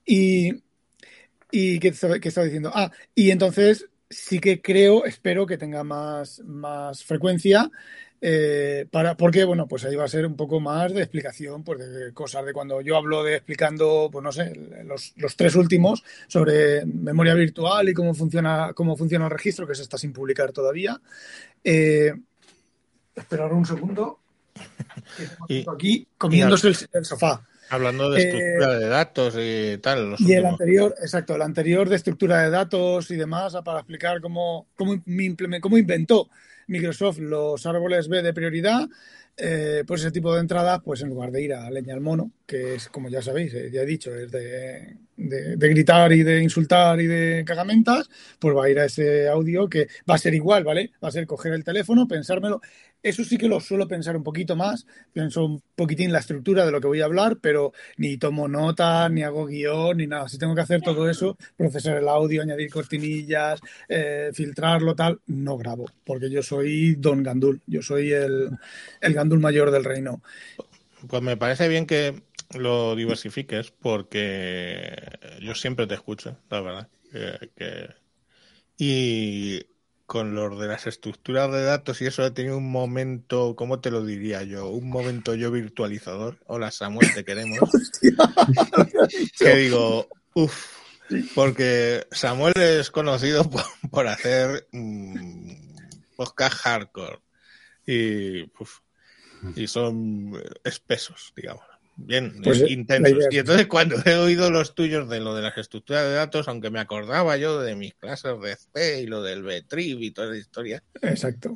Y, 0.05 0.51
y 1.51 1.79
¿qué, 1.79 1.93
qué 2.21 2.27
estaba 2.27 2.45
diciendo? 2.45 2.71
Ah, 2.73 2.91
y 3.15 3.31
entonces 3.31 3.87
sí 4.09 4.39
que 4.39 4.61
creo, 4.61 5.05
espero 5.05 5.45
que 5.45 5.57
tenga 5.57 5.83
más, 5.83 6.39
más 6.45 7.03
frecuencia. 7.03 7.69
Eh, 8.19 8.87
para, 8.89 9.15
porque, 9.15 9.43
bueno, 9.43 9.67
pues 9.67 9.85
ahí 9.85 9.95
va 9.95 10.05
a 10.05 10.07
ser 10.07 10.25
un 10.25 10.35
poco 10.35 10.59
más 10.59 10.91
de 10.91 11.01
explicación, 11.03 11.63
pues 11.63 11.79
de 11.79 12.13
cosas 12.13 12.45
de 12.45 12.53
cuando 12.53 12.81
yo 12.81 12.97
hablo 12.97 13.23
de 13.23 13.35
explicando, 13.35 14.09
pues 14.11 14.23
no 14.23 14.31
sé, 14.31 14.53
los, 14.85 15.13
los 15.17 15.35
tres 15.35 15.53
últimos 15.55 16.03
sobre 16.27 16.83
memoria 16.85 17.35
virtual 17.35 17.89
y 17.89 17.93
cómo 17.93 18.15
funciona, 18.15 18.71
cómo 18.73 18.97
funciona 18.97 19.25
el 19.25 19.31
registro, 19.31 19.67
que 19.67 19.75
se 19.75 19.83
está 19.83 19.99
sin 19.99 20.13
publicar 20.13 20.51
todavía. 20.51 20.99
Eh, 21.63 22.11
esperar 23.15 23.53
un 23.53 23.65
segundo. 23.65 24.19
Y- 25.47 25.65
aquí 25.69 26.07
comiéndose 26.17 26.69
el, 26.69 26.77
el 26.93 27.05
sofá. 27.05 27.45
Hablando 27.69 28.09
de 28.09 28.17
Eh, 28.17 28.17
estructura 28.17 28.77
de 28.77 28.87
datos 28.89 29.35
y 29.39 29.77
tal. 29.79 30.11
los 30.11 30.19
Y 30.19 30.33
el 30.33 30.45
anterior, 30.45 30.95
exacto, 30.99 31.35
el 31.35 31.43
anterior 31.43 31.87
de 31.89 31.95
estructura 31.95 32.41
de 32.41 32.49
datos 32.49 33.11
y 33.11 33.15
demás, 33.17 33.53
ah, 33.55 33.63
para 33.63 33.79
explicar 33.79 34.19
cómo, 34.19 34.67
cómo, 34.75 34.95
cómo 35.61 35.77
inventó 35.77 36.29
Microsoft 36.67 37.19
los 37.19 37.63
árboles 37.67 38.07
B 38.07 38.23
de 38.23 38.33
prioridad, 38.33 38.87
eh, 39.37 39.83
pues 39.85 40.01
ese 40.01 40.11
tipo 40.11 40.33
de 40.33 40.41
entradas, 40.41 40.81
pues 40.83 41.01
en 41.03 41.09
lugar 41.09 41.31
de 41.31 41.43
ir 41.43 41.53
a 41.53 41.69
leña 41.69 41.93
al 41.93 42.01
mono, 42.01 42.31
que 42.47 42.73
es, 42.75 42.89
como 42.89 43.09
ya 43.09 43.21
sabéis, 43.21 43.53
eh, 43.53 43.69
ya 43.71 43.81
he 43.81 43.85
dicho, 43.85 44.13
es 44.15 44.31
de, 44.31 44.97
de- 45.17 45.55
de 45.55 45.69
gritar 45.69 46.11
y 46.11 46.23
de 46.23 46.41
insultar 46.41 46.99
y 46.99 47.05
de 47.05 47.43
cagamentas, 47.45 48.09
pues 48.39 48.55
va 48.57 48.65
a 48.65 48.69
ir 48.71 48.79
a 48.79 48.85
ese 48.85 49.29
audio 49.29 49.69
que 49.69 49.87
va 50.09 50.15
a 50.15 50.17
ser 50.17 50.33
igual, 50.33 50.63
¿vale? 50.63 50.91
Va 51.03 51.09
a 51.09 51.11
ser 51.11 51.27
coger 51.27 51.53
el 51.53 51.63
teléfono, 51.63 52.07
pensármelo. 52.07 52.59
Eso 53.03 53.23
sí 53.23 53.37
que 53.37 53.47
lo 53.47 53.59
suelo 53.59 53.87
pensar 53.87 54.17
un 54.17 54.23
poquito 54.23 54.55
más, 54.55 54.85
pienso 55.13 55.45
un 55.45 55.61
poquitín 55.75 56.11
la 56.11 56.19
estructura 56.19 56.65
de 56.65 56.71
lo 56.71 56.81
que 56.81 56.87
voy 56.87 57.01
a 57.01 57.05
hablar, 57.05 57.37
pero 57.39 57.71
ni 57.97 58.17
tomo 58.17 58.47
notas, 58.47 59.09
ni 59.11 59.23
hago 59.23 59.45
guion, 59.45 59.97
ni 59.97 60.07
nada. 60.07 60.27
Si 60.27 60.37
tengo 60.37 60.55
que 60.55 60.61
hacer 60.61 60.81
todo 60.81 61.09
eso, 61.09 61.37
procesar 61.55 61.97
el 61.97 62.07
audio, 62.09 62.41
añadir 62.41 62.69
cortinillas, 62.69 63.59
eh, 63.87 64.31
filtrarlo, 64.33 64.95
tal, 64.95 65.19
no 65.27 65.57
grabo, 65.57 65.85
porque 66.03 66.29
yo 66.29 66.41
soy 66.41 66.95
Don 66.95 67.23
Gandul, 67.23 67.61
yo 67.67 67.81
soy 67.81 68.11
el, 68.11 68.49
el 68.99 69.13
Gandul 69.13 69.39
mayor 69.39 69.71
del 69.71 69.83
reino. 69.85 70.21
Pues 71.07 71.21
me 71.21 71.37
parece 71.37 71.67
bien 71.67 71.85
que 71.85 72.23
lo 72.55 72.95
diversifiques 72.95 73.71
porque 73.71 74.95
yo 75.41 75.53
siempre 75.53 75.85
te 75.87 75.93
escucho, 75.93 76.37
la 76.49 76.61
verdad. 76.61 76.87
Y 78.77 79.65
con 80.07 80.33
los 80.33 80.57
de 80.57 80.67
las 80.67 80.87
estructuras 80.87 81.51
de 81.51 81.63
datos 81.63 82.01
y 82.01 82.05
eso 82.05 82.25
he 82.25 82.31
tenido 82.31 82.57
un 82.57 82.71
momento, 82.71 83.57
¿cómo 83.57 83.81
te 83.81 83.91
lo 83.91 84.05
diría 84.05 84.41
yo? 84.41 84.69
Un 84.69 84.89
momento 84.89 85.35
yo 85.35 85.51
virtualizador. 85.51 86.37
Hola 86.47 86.71
Samuel, 86.71 87.13
te 87.13 87.25
queremos. 87.25 87.59
que 89.37 89.55
digo, 89.55 90.07
uff, 90.33 90.77
porque 91.35 92.07
Samuel 92.09 92.53
es 92.55 92.89
conocido 92.89 93.43
por, 93.49 93.63
por 93.91 94.07
hacer 94.07 94.69
mm, 94.71 95.51
podcast 96.15 96.55
hardcore 96.55 97.19
y, 97.85 98.43
uf, 98.61 98.79
y 99.57 99.67
son 99.67 100.41
espesos, 100.63 101.33
digamos. 101.35 101.65
Bien, 101.99 102.41
Pues, 102.43 102.61
la 102.61 102.69
intensos. 102.69 103.11
idea 103.11 103.27
es 103.27 103.33
Y 103.33 103.37
entonces 103.39 103.67
cuando 103.67 103.95
he 104.05 104.15
oído 104.15 104.51
los 104.51 104.75
tuyos 104.75 105.09
de 105.09 105.19
lo 105.19 105.35
de 105.35 105.41
las 105.41 105.57
estructuras 105.57 106.03
de 106.03 106.13
datos, 106.13 106.47
aunque 106.47 106.69
me 106.69 106.79
acordaba 106.79 107.35
yo 107.37 107.59
de 107.59 107.75
mis 107.75 107.95
clases 107.95 108.39
de 108.39 108.55
C 108.55 109.01
y 109.01 109.07
lo 109.07 109.23
del 109.23 109.41
B-Trib 109.41 109.99
y 110.01 110.11
toda 110.11 110.27
esa 110.27 110.37
historia, 110.37 110.83
Exacto. 111.01 111.55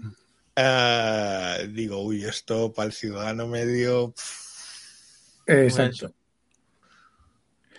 ah, 0.55 1.57
digo, 1.69 2.03
uy, 2.03 2.25
esto 2.25 2.73
para 2.73 2.87
el 2.87 2.93
ciudadano 2.93 3.47
medio, 3.47 4.13
Exacto. 5.45 6.13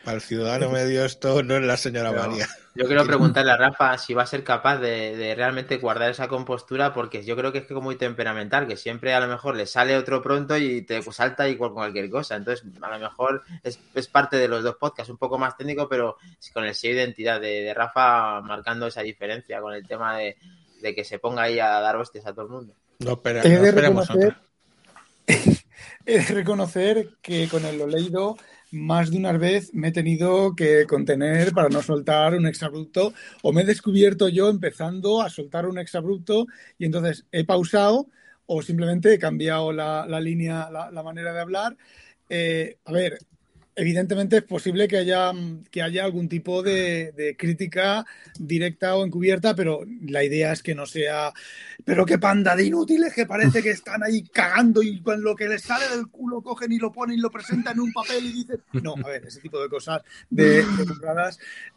Para 0.04 0.16
el 0.16 0.22
ciudadano 0.22 0.70
medio 0.70 1.04
esto 1.04 1.42
no 1.42 1.56
es 1.56 1.62
la 1.62 1.76
señora 1.76 2.10
Pero 2.10 2.22
María. 2.28 2.48
Yo 2.74 2.86
quiero 2.86 3.04
preguntarle 3.06 3.52
a 3.52 3.56
Rafa 3.56 3.98
si 3.98 4.14
va 4.14 4.22
a 4.22 4.26
ser 4.26 4.44
capaz 4.44 4.78
de, 4.78 5.14
de 5.14 5.34
realmente 5.34 5.76
guardar 5.76 6.10
esa 6.10 6.28
compostura, 6.28 6.94
porque 6.94 7.22
yo 7.22 7.36
creo 7.36 7.52
que 7.52 7.58
es 7.58 7.66
que 7.66 7.74
muy 7.74 7.96
temperamental, 7.96 8.66
que 8.66 8.78
siempre 8.78 9.12
a 9.12 9.20
lo 9.20 9.28
mejor 9.28 9.56
le 9.56 9.66
sale 9.66 9.96
otro 9.96 10.22
pronto 10.22 10.56
y 10.56 10.80
te 10.82 11.02
pues, 11.02 11.16
salta 11.16 11.48
y 11.48 11.58
con 11.58 11.74
cualquier 11.74 12.08
cosa. 12.08 12.36
Entonces, 12.36 12.64
a 12.80 12.88
lo 12.90 12.98
mejor 12.98 13.42
es, 13.62 13.78
es 13.94 14.08
parte 14.08 14.36
de 14.38 14.48
los 14.48 14.62
dos 14.62 14.76
podcasts, 14.76 15.10
un 15.10 15.18
poco 15.18 15.38
más 15.38 15.56
técnico, 15.56 15.86
pero 15.86 16.16
con 16.54 16.64
el 16.64 16.74
sello 16.74 16.96
de 16.96 17.02
identidad 17.02 17.40
de, 17.40 17.62
de 17.62 17.74
Rafa 17.74 18.40
marcando 18.40 18.86
esa 18.86 19.02
diferencia 19.02 19.60
con 19.60 19.74
el 19.74 19.86
tema 19.86 20.16
de, 20.16 20.36
de 20.80 20.94
que 20.94 21.04
se 21.04 21.18
ponga 21.18 21.42
ahí 21.42 21.60
a 21.60 21.68
dar 21.80 21.96
hostias 21.96 22.26
a 22.26 22.32
todo 22.32 22.46
el 22.46 22.50
mundo. 22.50 22.74
No, 23.00 23.12
espera, 23.12 23.42
He 23.42 23.50
no 23.50 23.62
de 23.62 23.68
esperemos 23.68 24.08
reconocer, 24.08 24.36
otra. 25.28 25.54
he 26.06 26.18
de 26.18 26.34
reconocer 26.34 27.08
que 27.20 27.48
con 27.48 27.66
el 27.66 27.78
lo 27.78 27.86
leído 27.86 28.36
más 28.72 29.10
de 29.10 29.18
una 29.18 29.32
vez 29.32 29.72
me 29.74 29.88
he 29.88 29.92
tenido 29.92 30.56
que 30.56 30.86
contener 30.86 31.52
para 31.52 31.68
no 31.68 31.82
soltar 31.82 32.34
un 32.34 32.46
exabrupto 32.46 33.12
o 33.42 33.52
me 33.52 33.62
he 33.62 33.64
descubierto 33.64 34.28
yo 34.28 34.48
empezando 34.48 35.22
a 35.22 35.30
soltar 35.30 35.66
un 35.66 35.78
exabrupto 35.78 36.46
y 36.78 36.86
entonces 36.86 37.26
he 37.32 37.44
pausado 37.44 38.08
o 38.46 38.62
simplemente 38.62 39.14
he 39.14 39.18
cambiado 39.18 39.72
la, 39.72 40.06
la 40.06 40.20
línea, 40.20 40.68
la, 40.70 41.02
manera 41.02 41.32
de 41.32 41.40
hablar. 41.40 41.76
Eh, 42.28 42.78
a 42.84 42.92
ver, 42.92 43.18
evidentemente 43.74 44.36
es 44.38 44.42
posible 44.42 44.86
que 44.86 44.98
haya, 44.98 45.32
que 45.70 45.82
haya 45.82 46.04
algún 46.04 46.28
tipo 46.28 46.62
de, 46.62 47.34
crítica 47.38 48.04
directa 48.38 48.96
o 48.96 49.04
encubierta, 49.04 49.54
pero 49.54 49.84
la 50.06 50.22
idea 50.24 50.52
es 50.52 50.62
que 50.62 50.74
no 50.74 50.86
sea, 50.86 51.32
pero 51.84 52.04
qué 52.04 52.18
panda 52.18 52.54
de 52.54 52.66
inútiles 52.66 53.14
que 53.14 53.26
parece 53.26 53.62
que 53.62 53.70
están 53.70 54.02
ahí 54.02 54.22
cagando 54.22 54.82
y 54.82 55.00
con 55.00 55.22
lo 55.22 55.34
que 55.34 55.48
les 55.48 55.62
sale 55.62 55.88
del 55.88 56.08
culo 56.08 56.42
cogen 56.42 56.72
y 56.72 56.78
lo 56.78 56.92
ponen 56.92 57.18
y 57.18 57.20
lo 57.20 57.30
presentan 57.30 57.74
en 57.74 57.80
un 57.80 57.92
papel 57.92 58.26
y 58.26 58.32
dicen, 58.32 58.62
no, 58.82 58.94
a 59.02 59.08
ver, 59.08 59.24
ese 59.26 59.40
tipo 59.40 59.60
de 59.62 59.68
cosas 59.68 60.02
de, 60.28 60.62
de 60.62 60.64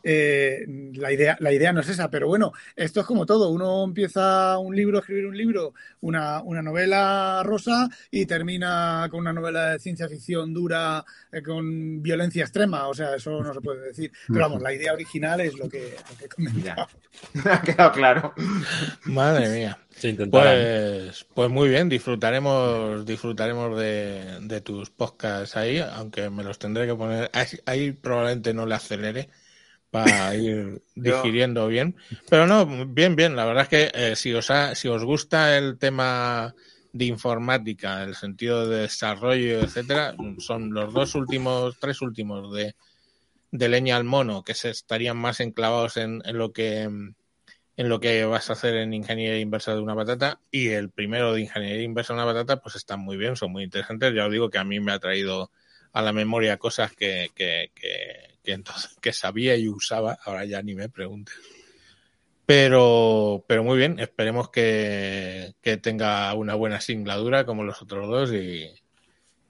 eh, 0.03 0.65
la, 0.95 1.11
idea, 1.11 1.37
la 1.39 1.53
idea 1.53 1.71
no 1.71 1.81
es 1.81 1.89
esa, 1.89 2.09
pero 2.09 2.27
bueno, 2.27 2.51
esto 2.75 2.99
es 2.99 3.05
como 3.05 3.25
todo, 3.25 3.49
uno 3.49 3.83
empieza 3.83 4.57
un 4.57 4.75
libro, 4.75 4.99
escribir 4.99 5.27
un 5.27 5.37
libro, 5.37 5.73
una, 6.01 6.41
una 6.41 6.61
novela 6.61 7.41
rosa 7.43 7.89
y 8.11 8.25
termina 8.25 9.07
con 9.09 9.21
una 9.21 9.33
novela 9.33 9.71
de 9.71 9.79
ciencia 9.79 10.09
ficción 10.09 10.53
dura 10.53 11.05
eh, 11.31 11.41
con 11.41 11.84
violencia 12.01 12.43
extrema, 12.43 12.87
o 12.87 12.93
sea, 12.93 13.15
eso 13.15 13.41
no 13.41 13.53
se 13.53 13.61
puede 13.61 13.87
decir. 13.87 14.11
Pero 14.27 14.41
vamos, 14.41 14.61
la 14.61 14.73
idea 14.73 14.93
original 14.93 15.41
es 15.41 15.57
lo 15.57 15.69
que, 15.69 15.95
lo 16.09 16.17
que 16.17 16.27
comentaba. 16.27 16.87
ha 17.51 17.61
quedado 17.61 17.91
claro. 17.91 18.33
Madre 19.05 19.49
mía. 19.49 19.79
Pues, 20.29 21.25
pues 21.33 21.49
muy 21.49 21.69
bien, 21.69 21.87
disfrutaremos, 21.87 23.05
disfrutaremos 23.05 23.79
de, 23.79 24.39
de, 24.41 24.61
tus 24.61 24.89
podcasts 24.89 25.55
ahí, 25.55 25.79
aunque 25.79 26.29
me 26.29 26.43
los 26.43 26.59
tendré 26.59 26.85
que 26.85 26.95
poner. 26.95 27.29
Ahí, 27.33 27.47
ahí 27.65 27.91
probablemente 27.93 28.53
no 28.53 28.65
le 28.65 28.75
acelere 28.75 29.29
para 29.91 30.35
ir 30.35 30.81
digiriendo 30.95 31.67
bien. 31.67 31.95
Pero 32.29 32.45
no, 32.45 32.65
bien, 32.87 33.15
bien. 33.15 33.35
La 33.35 33.45
verdad 33.45 33.63
es 33.63 33.69
que 33.69 33.91
eh, 33.93 34.15
si 34.17 34.33
os 34.33 34.51
ha, 34.51 34.75
si 34.75 34.89
os 34.89 35.03
gusta 35.05 35.57
el 35.57 35.77
tema 35.77 36.53
de 36.95 37.03
informática, 37.03 38.03
el 38.03 38.15
sentido 38.15 38.69
de 38.69 38.83
desarrollo, 38.83 39.59
etcétera, 39.59 40.15
son 40.37 40.73
los 40.73 40.93
dos 40.93 41.13
últimos, 41.15 41.77
tres 41.77 42.01
últimos 42.01 42.55
de, 42.55 42.73
de 43.51 43.67
leña 43.67 43.97
al 43.97 44.05
mono, 44.05 44.43
que 44.45 44.53
se 44.53 44.69
estarían 44.69 45.17
más 45.17 45.41
enclavados 45.41 45.97
en, 45.97 46.21
en, 46.23 46.37
lo 46.37 46.53
que 46.53 46.83
en 46.83 47.89
lo 47.89 47.99
que 47.99 48.23
vas 48.23 48.49
a 48.49 48.53
hacer 48.53 48.77
en 48.77 48.93
ingeniería 48.93 49.41
inversa 49.41 49.75
de 49.75 49.81
una 49.81 49.93
patata 49.93 50.39
y 50.51 50.69
el 50.69 50.89
primero 50.89 51.33
de 51.33 51.41
ingeniería 51.41 51.83
inversa 51.83 52.13
de 52.13 52.21
una 52.21 52.31
patata, 52.31 52.61
pues 52.61 52.77
están 52.77 53.01
muy 53.01 53.17
bien, 53.17 53.35
son 53.35 53.51
muy 53.51 53.65
interesantes. 53.65 54.13
Ya 54.15 54.27
os 54.27 54.31
digo 54.31 54.49
que 54.49 54.57
a 54.57 54.63
mí 54.63 54.79
me 54.79 54.93
ha 54.93 54.99
traído 54.99 55.51
a 55.91 56.01
la 56.01 56.13
memoria 56.13 56.55
cosas 56.55 56.93
que, 56.93 57.29
que, 57.35 57.71
que, 57.75 58.37
que 58.41 58.53
entonces 58.53 58.95
que 59.01 59.11
sabía 59.11 59.57
y 59.57 59.67
usaba, 59.67 60.17
ahora 60.23 60.45
ya 60.45 60.61
ni 60.61 60.75
me 60.75 60.87
preguntes. 60.87 61.35
Pero, 62.45 63.43
pero 63.47 63.63
muy 63.63 63.77
bien, 63.77 63.99
esperemos 63.99 64.49
que, 64.49 65.55
que, 65.61 65.77
tenga 65.77 66.33
una 66.35 66.53
buena 66.53 66.79
singladura 66.79 67.45
como 67.45 67.63
los 67.63 67.81
otros 67.81 68.07
dos 68.07 68.31
y, 68.31 68.69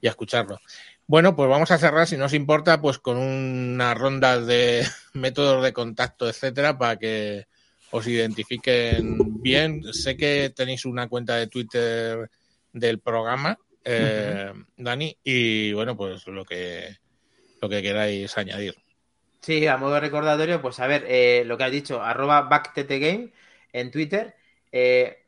y, 0.00 0.06
a 0.06 0.10
escucharlo. 0.10 0.58
Bueno, 1.06 1.36
pues 1.36 1.48
vamos 1.50 1.70
a 1.70 1.78
cerrar, 1.78 2.06
si 2.06 2.16
no 2.16 2.24
os 2.24 2.32
importa, 2.32 2.80
pues 2.80 2.98
con 2.98 3.18
una 3.18 3.92
ronda 3.94 4.40
de 4.40 4.86
métodos 5.12 5.62
de 5.62 5.74
contacto, 5.74 6.28
etcétera, 6.28 6.78
para 6.78 6.96
que 6.96 7.46
os 7.90 8.06
identifiquen 8.06 9.42
bien. 9.42 9.82
Sé 9.92 10.16
que 10.16 10.50
tenéis 10.54 10.86
una 10.86 11.06
cuenta 11.08 11.36
de 11.36 11.48
Twitter 11.48 12.30
del 12.72 12.98
programa, 13.00 13.58
eh, 13.84 14.50
uh 14.52 14.56
-huh. 14.56 14.66
Dani, 14.78 15.16
y 15.22 15.72
bueno, 15.74 15.96
pues 15.96 16.26
lo 16.26 16.44
que, 16.44 16.96
lo 17.60 17.68
que 17.68 17.82
queráis 17.82 18.36
añadir. 18.38 18.74
Sí, 19.46 19.66
a 19.68 19.76
modo 19.76 20.00
recordatorio, 20.00 20.60
pues 20.60 20.80
a 20.80 20.86
ver, 20.88 21.04
eh, 21.06 21.44
lo 21.46 21.56
que 21.56 21.64
has 21.64 21.70
dicho, 21.70 22.02
arroba 22.02 22.48
en 23.72 23.90
Twitter 23.90 24.34
Eh, 24.72 25.24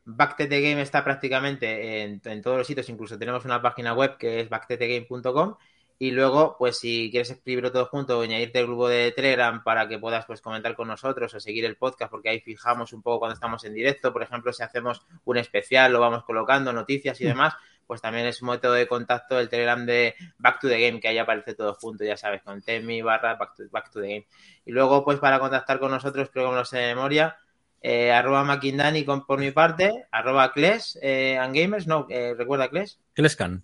está 0.81 1.03
prácticamente 1.03 2.03
en, 2.03 2.21
en 2.25 2.41
todos 2.41 2.57
los 2.57 2.67
sitios, 2.67 2.89
incluso 2.89 3.17
tenemos 3.17 3.45
una 3.45 3.61
página 3.61 3.93
web 3.93 4.17
que 4.17 4.41
es 4.41 4.49
backtothegame.com 4.49 5.55
y 5.97 6.11
luego, 6.11 6.55
pues 6.57 6.77
si 6.79 7.09
quieres 7.11 7.29
escribirlo 7.31 7.71
todo 7.71 7.85
junto 7.87 8.19
o 8.19 8.21
añadirte 8.23 8.59
el 8.59 8.67
grupo 8.67 8.87
de 8.89 9.11
Telegram 9.13 9.63
para 9.63 9.87
que 9.87 9.97
puedas 9.99 10.25
pues 10.25 10.41
comentar 10.41 10.75
con 10.75 10.87
nosotros 10.89 11.33
o 11.33 11.39
seguir 11.39 11.65
el 11.65 11.77
podcast, 11.77 12.11
porque 12.11 12.29
ahí 12.29 12.41
fijamos 12.41 12.93
un 12.93 13.01
poco 13.01 13.19
cuando 13.19 13.33
estamos 13.35 13.63
en 13.65 13.73
directo. 13.73 14.13
Por 14.13 14.23
ejemplo, 14.23 14.53
si 14.53 14.63
hacemos 14.63 15.05
un 15.25 15.37
especial, 15.37 15.91
lo 15.93 15.99
vamos 16.01 16.23
colocando, 16.25 16.73
noticias 16.73 17.19
y 17.21 17.25
demás, 17.25 17.53
pues 17.89 18.01
también 18.01 18.27
es 18.27 18.39
un 18.43 18.49
método 18.49 18.73
de 18.73 18.87
contacto 18.87 19.39
el 19.39 19.49
Telegram 19.49 19.83
de 19.83 20.13
Back 20.37 20.59
to 20.59 20.69
the 20.69 20.79
Game, 20.79 20.99
que 20.99 21.07
ahí 21.07 21.17
aparece 21.17 21.55
todo 21.55 21.73
junto, 21.73 22.03
ya 22.03 22.15
sabes, 22.15 22.43
con 22.43 22.61
temi 22.61 23.01
barra 23.01 23.33
back 23.33 23.55
to, 23.55 23.63
back 23.71 23.89
to 23.89 23.99
the 23.99 24.07
Game. 24.07 24.27
Y 24.63 24.71
luego, 24.71 25.03
pues 25.03 25.17
para 25.17 25.39
contactar 25.39 25.79
con 25.79 25.89
nosotros, 25.89 26.29
creo 26.31 26.45
que 26.45 26.51
me 26.51 26.57
lo 26.57 26.65
sé 26.65 26.77
de 26.77 26.93
memoria, 26.93 27.39
eh, 27.81 28.11
arroba 28.11 28.43
Makindani 28.43 29.05
con, 29.05 29.25
por 29.25 29.39
mi 29.39 29.49
parte, 29.49 30.05
arroba 30.11 30.53
Kles 30.53 30.99
eh, 31.01 31.39
and 31.39 31.55
Gamers, 31.55 31.87
no, 31.87 32.05
eh, 32.11 32.35
recuerda 32.37 32.69
Kles. 32.69 32.99
Klescan. 33.15 33.63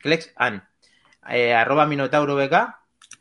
Kles 0.00 0.32
and. 0.34 0.64
Eh, 1.28 1.54
arroba 1.54 1.86
Minotauro 1.86 2.34
BK, 2.34 2.80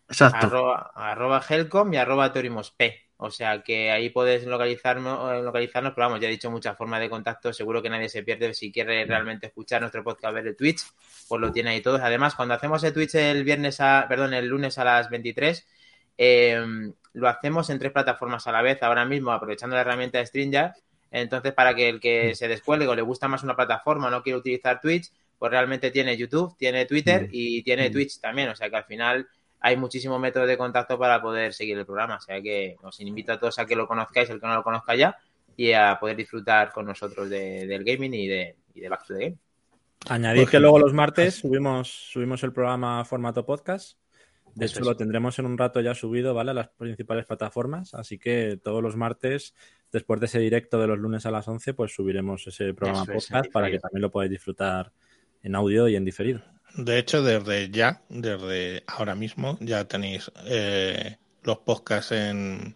Exacto. 0.09 0.47
arroba, 0.47 0.91
arroba 0.95 1.43
Helcom 1.47 1.93
y 1.93 1.97
arroba 1.97 2.33
Torimos 2.33 2.71
P. 2.71 3.10
O 3.23 3.29
sea 3.29 3.61
que 3.61 3.91
ahí 3.91 4.09
puedes 4.09 4.45
localizarnos, 4.47 5.31
eh, 5.31 5.43
localizarnos, 5.43 5.93
pero 5.93 6.07
vamos, 6.07 6.19
ya 6.19 6.27
he 6.27 6.31
dicho 6.31 6.49
muchas 6.49 6.75
formas 6.75 6.99
de 7.01 7.07
contacto, 7.07 7.53
seguro 7.53 7.79
que 7.79 7.87
nadie 7.87 8.09
se 8.09 8.23
pierde. 8.23 8.51
Si 8.55 8.71
quiere 8.71 9.05
realmente 9.05 9.45
escuchar 9.45 9.79
nuestro 9.79 10.03
podcast, 10.03 10.33
ver 10.33 10.47
el 10.47 10.55
Twitch, 10.55 10.81
pues 11.27 11.39
lo 11.39 11.51
tiene 11.51 11.69
ahí 11.69 11.81
todos. 11.81 12.01
Además, 12.01 12.33
cuando 12.33 12.55
hacemos 12.55 12.83
el 12.83 12.93
Twitch 12.93 13.13
el 13.13 13.43
viernes 13.43 13.79
a, 13.79 14.07
perdón, 14.09 14.33
el 14.33 14.47
lunes 14.47 14.79
a 14.79 14.85
las 14.85 15.11
23, 15.11 15.67
eh, 16.17 16.65
lo 17.13 17.29
hacemos 17.29 17.69
en 17.69 17.77
tres 17.77 17.91
plataformas 17.91 18.47
a 18.47 18.51
la 18.51 18.63
vez, 18.63 18.81
ahora 18.81 19.05
mismo, 19.05 19.31
aprovechando 19.31 19.75
la 19.75 19.81
herramienta 19.83 20.17
de 20.17 20.25
StreamYard. 20.25 20.73
Entonces, 21.11 21.53
para 21.53 21.75
que 21.75 21.89
el 21.89 21.99
que 21.99 22.33
se 22.33 22.47
descuelgue 22.47 22.87
o 22.87 22.95
le 22.95 23.03
gusta 23.03 23.27
más 23.27 23.43
una 23.43 23.55
plataforma, 23.55 24.09
no 24.09 24.23
quiere 24.23 24.39
utilizar 24.39 24.81
Twitch, 24.81 25.11
pues 25.37 25.51
realmente 25.51 25.91
tiene 25.91 26.17
YouTube, 26.17 26.57
tiene 26.57 26.87
Twitter 26.87 27.29
y 27.31 27.61
tiene 27.61 27.91
Twitch 27.91 28.19
también. 28.19 28.49
O 28.49 28.55
sea 28.55 28.67
que 28.67 28.77
al 28.77 28.85
final 28.85 29.27
hay 29.61 29.77
muchísimos 29.77 30.19
métodos 30.19 30.47
de 30.47 30.57
contacto 30.57 30.97
para 30.99 31.21
poder 31.21 31.53
seguir 31.53 31.77
el 31.77 31.85
programa. 31.85 32.17
O 32.17 32.19
sea 32.21 32.41
que 32.41 32.75
os 32.81 32.99
invito 32.99 33.31
a 33.33 33.39
todos 33.39 33.57
a 33.59 33.65
que 33.65 33.75
lo 33.75 33.87
conozcáis, 33.87 34.29
el 34.29 34.39
que 34.41 34.47
no 34.47 34.55
lo 34.55 34.63
conozca 34.63 34.95
ya, 34.95 35.15
y 35.55 35.71
a 35.73 35.97
poder 35.99 36.17
disfrutar 36.17 36.71
con 36.71 36.85
nosotros 36.85 37.29
de- 37.29 37.67
del 37.67 37.83
gaming 37.83 38.13
y 38.13 38.27
de, 38.27 38.55
y 38.73 38.81
de 38.81 38.89
Back 38.89 39.05
to 39.07 39.13
the 39.15 39.19
Game. 39.25 39.37
Añadir 40.09 40.49
que 40.49 40.59
luego 40.59 40.79
los 40.79 40.93
martes 40.93 41.35
subimos, 41.35 41.87
subimos 42.11 42.41
el 42.43 42.51
programa 42.51 42.99
a 43.01 43.05
formato 43.05 43.45
podcast. 43.45 43.99
De 44.55 44.65
Eso 44.65 44.73
hecho, 44.73 44.81
es. 44.81 44.87
lo 44.87 44.97
tendremos 44.97 45.37
en 45.39 45.45
un 45.45 45.57
rato 45.57 45.79
ya 45.79 45.93
subido, 45.93 46.33
¿vale? 46.33 46.51
A 46.51 46.53
las 46.55 46.69
principales 46.69 47.25
plataformas. 47.25 47.93
Así 47.93 48.17
que 48.17 48.59
todos 48.61 48.81
los 48.81 48.97
martes, 48.97 49.53
después 49.91 50.19
de 50.19 50.25
ese 50.25 50.39
directo 50.39 50.79
de 50.79 50.87
los 50.87 50.97
lunes 50.97 51.25
a 51.25 51.31
las 51.31 51.47
11, 51.47 51.73
pues 51.75 51.93
subiremos 51.93 52.45
ese 52.47 52.73
programa 52.73 53.03
Eso 53.03 53.11
es, 53.13 53.29
en 53.29 53.35
podcast 53.35 53.51
para 53.53 53.69
que 53.71 53.79
también 53.79 54.01
lo 54.01 54.09
podáis 54.11 54.31
disfrutar 54.31 54.91
en 55.43 55.55
audio 55.55 55.87
y 55.87 55.95
en 55.95 56.03
diferido. 56.03 56.41
De 56.75 56.97
hecho, 56.99 57.21
desde 57.23 57.69
ya, 57.69 58.03
desde 58.09 58.83
ahora 58.87 59.15
mismo, 59.15 59.57
ya 59.61 59.85
tenéis 59.87 60.31
eh, 60.45 61.17
los 61.43 61.59
podcasts 61.59 62.11
en, 62.13 62.75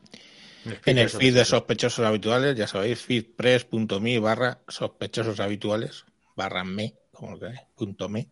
en 0.86 0.98
el 0.98 1.10
feed 1.10 1.36
de 1.36 1.46
sospechosos 1.46 2.06
habituales, 2.06 2.56
ya 2.56 2.68
sabéis, 2.68 3.02
feedpress.me 3.02 4.20
barra 4.20 4.62
sospechosos 4.68 5.40
habituales, 5.40 6.06
barra 6.36 6.64
me, 6.64 6.96
como 7.12 7.32
lo 7.32 7.40
queráis, 7.40 7.62
punto 7.76 8.10
me. 8.10 8.32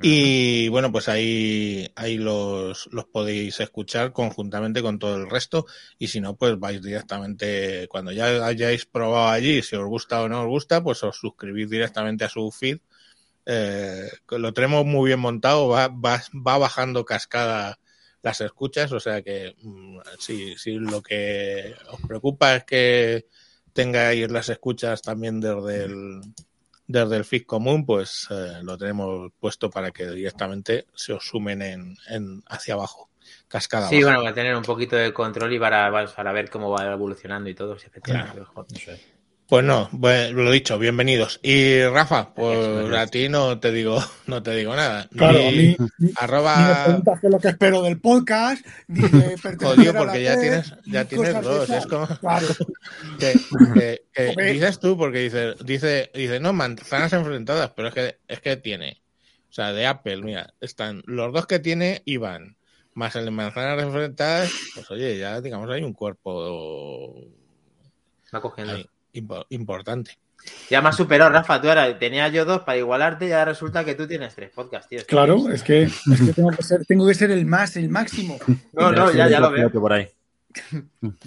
Y 0.00 0.68
bueno, 0.68 0.92
pues 0.92 1.08
ahí, 1.08 1.88
ahí 1.96 2.18
los, 2.18 2.88
los 2.92 3.06
podéis 3.06 3.60
escuchar 3.60 4.12
conjuntamente 4.12 4.82
con 4.82 4.98
todo 4.98 5.16
el 5.16 5.28
resto. 5.30 5.66
Y 5.98 6.08
si 6.08 6.20
no, 6.20 6.36
pues 6.36 6.58
vais 6.58 6.82
directamente, 6.82 7.88
cuando 7.88 8.12
ya 8.12 8.46
hayáis 8.46 8.86
probado 8.86 9.30
allí, 9.30 9.62
si 9.62 9.76
os 9.76 9.86
gusta 9.86 10.22
o 10.22 10.28
no 10.28 10.42
os 10.42 10.48
gusta, 10.48 10.82
pues 10.82 11.02
os 11.04 11.16
suscribís 11.16 11.68
directamente 11.70 12.24
a 12.24 12.28
su 12.28 12.50
feed. 12.52 12.78
Eh, 13.50 14.10
lo 14.30 14.52
tenemos 14.52 14.84
muy 14.84 15.08
bien 15.08 15.20
montado, 15.20 15.68
va, 15.68 15.88
va, 15.88 16.22
va 16.34 16.58
bajando 16.58 17.06
cascada 17.06 17.78
las 18.20 18.40
escuchas, 18.42 18.92
o 18.92 19.00
sea 19.00 19.22
que 19.22 19.56
mm, 19.62 20.00
si, 20.18 20.54
si 20.58 20.72
lo 20.74 21.02
que 21.02 21.74
os 21.90 22.00
preocupa 22.06 22.56
es 22.56 22.64
que 22.64 23.26
tengáis 23.72 24.30
las 24.30 24.50
escuchas 24.50 25.00
también 25.00 25.40
desde 25.40 25.84
el, 25.84 26.20
desde 26.86 27.16
el 27.16 27.24
feed 27.24 27.44
común, 27.46 27.86
pues 27.86 28.26
eh, 28.30 28.58
lo 28.62 28.76
tenemos 28.76 29.32
puesto 29.40 29.70
para 29.70 29.92
que 29.92 30.10
directamente 30.10 30.86
se 30.94 31.14
os 31.14 31.24
sumen 31.26 31.62
en, 31.62 31.96
en 32.10 32.42
hacia 32.48 32.74
abajo, 32.74 33.08
cascada 33.48 33.88
Sí, 33.88 33.96
abajo. 33.96 34.08
bueno, 34.08 34.22
para 34.24 34.34
tener 34.34 34.56
un 34.56 34.62
poquito 34.64 34.96
de 34.96 35.14
control 35.14 35.54
y 35.54 35.58
para, 35.58 35.90
para 36.14 36.32
ver 36.32 36.50
cómo 36.50 36.70
va 36.70 36.92
evolucionando 36.92 37.48
y 37.48 37.54
todo, 37.54 37.78
si 37.78 37.86
efectivamente 37.86 38.40
mejor. 38.40 38.66
Pues 39.48 39.64
no, 39.64 39.88
bueno, 39.92 40.42
lo 40.42 40.50
dicho, 40.50 40.78
bienvenidos. 40.78 41.40
Y 41.42 41.82
Rafa, 41.84 42.34
pues 42.34 42.92
a 42.94 43.06
ti 43.06 43.30
no 43.30 43.58
te 43.58 43.72
digo, 43.72 43.98
no 44.26 44.42
te 44.42 44.54
digo 44.54 44.76
nada. 44.76 45.08
Claro, 45.16 45.38
Ni 45.38 45.46
a 45.48 45.50
mí, 45.52 45.76
ni 45.98 46.06
me 46.08 46.12
arroba 46.18 46.84
preguntas 46.84 47.20
qué 47.20 47.26
es 47.28 47.32
lo 47.32 47.38
que 47.38 47.48
espero 47.48 47.82
del 47.82 47.98
podcast, 47.98 48.66
ni 48.88 49.00
de 49.08 49.38
Jodido, 49.58 49.90
a 49.90 49.94
la 49.94 49.98
porque 50.00 50.22
ya 50.22 50.38
tienes, 50.38 50.74
ya 50.84 51.04
tienes 51.06 51.40
dos. 51.42 51.70
Es 51.70 51.86
como 51.86 52.06
Claro, 52.06 52.46
que, 53.18 53.32
que- 53.74 54.02
que 54.12 54.28
Hombre. 54.28 54.52
dices 54.52 54.80
tú, 54.80 54.98
porque 54.98 55.20
dice, 55.20 55.54
dice, 55.64 56.10
dice, 56.12 56.40
no, 56.40 56.52
manzanas 56.52 57.14
enfrentadas, 57.14 57.70
pero 57.74 57.88
es 57.88 57.94
que, 57.94 58.18
es 58.28 58.40
que 58.40 58.56
tiene. 58.58 59.00
O 59.48 59.52
sea, 59.54 59.72
de 59.72 59.86
Apple, 59.86 60.18
mira, 60.18 60.52
están 60.60 61.02
los 61.06 61.32
dos 61.32 61.46
que 61.46 61.58
tiene 61.58 62.02
Iván, 62.04 62.58
más 62.92 63.16
el 63.16 63.24
de 63.24 63.30
manzanas 63.30 63.82
enfrentadas, 63.82 64.52
pues 64.74 64.90
oye, 64.90 65.16
ya 65.16 65.40
digamos 65.40 65.70
hay 65.70 65.82
un 65.84 65.94
cuerpo 65.94 67.14
Va 68.34 68.42
cogiendo. 68.42 68.74
ahí 68.74 68.86
impo- 69.22 69.46
importante. 69.50 70.18
Ya 70.70 70.80
me 70.80 70.88
has 70.88 70.96
superado, 70.96 71.30
Rafa. 71.30 71.60
Tú 71.60 71.68
ahora 71.68 71.98
tenía 71.98 72.28
yo 72.28 72.44
dos 72.44 72.62
para 72.62 72.78
igualarte 72.78 73.26
y 73.28 73.32
ahora 73.32 73.46
resulta 73.46 73.84
que 73.84 73.94
tú 73.94 74.06
tienes 74.06 74.34
tres 74.34 74.50
podcasts, 74.50 74.88
tío. 74.88 75.00
Claro, 75.06 75.50
es- 75.50 75.62
que, 75.62 75.82
es 75.84 75.92
que 76.26 76.32
tengo 76.32 76.50
que 76.50 76.62
ser, 76.62 76.84
tengo 76.86 77.06
que 77.06 77.14
ser 77.14 77.30
el 77.30 77.44
más, 77.44 77.76
el 77.76 77.88
máximo. 77.88 78.38
No, 78.72 78.92
no, 78.92 79.12
ya, 79.12 79.28
ya 79.28 79.40
lo 79.40 79.50
veo. 79.50 79.70
Por 79.70 79.92
ahí. 79.92 80.08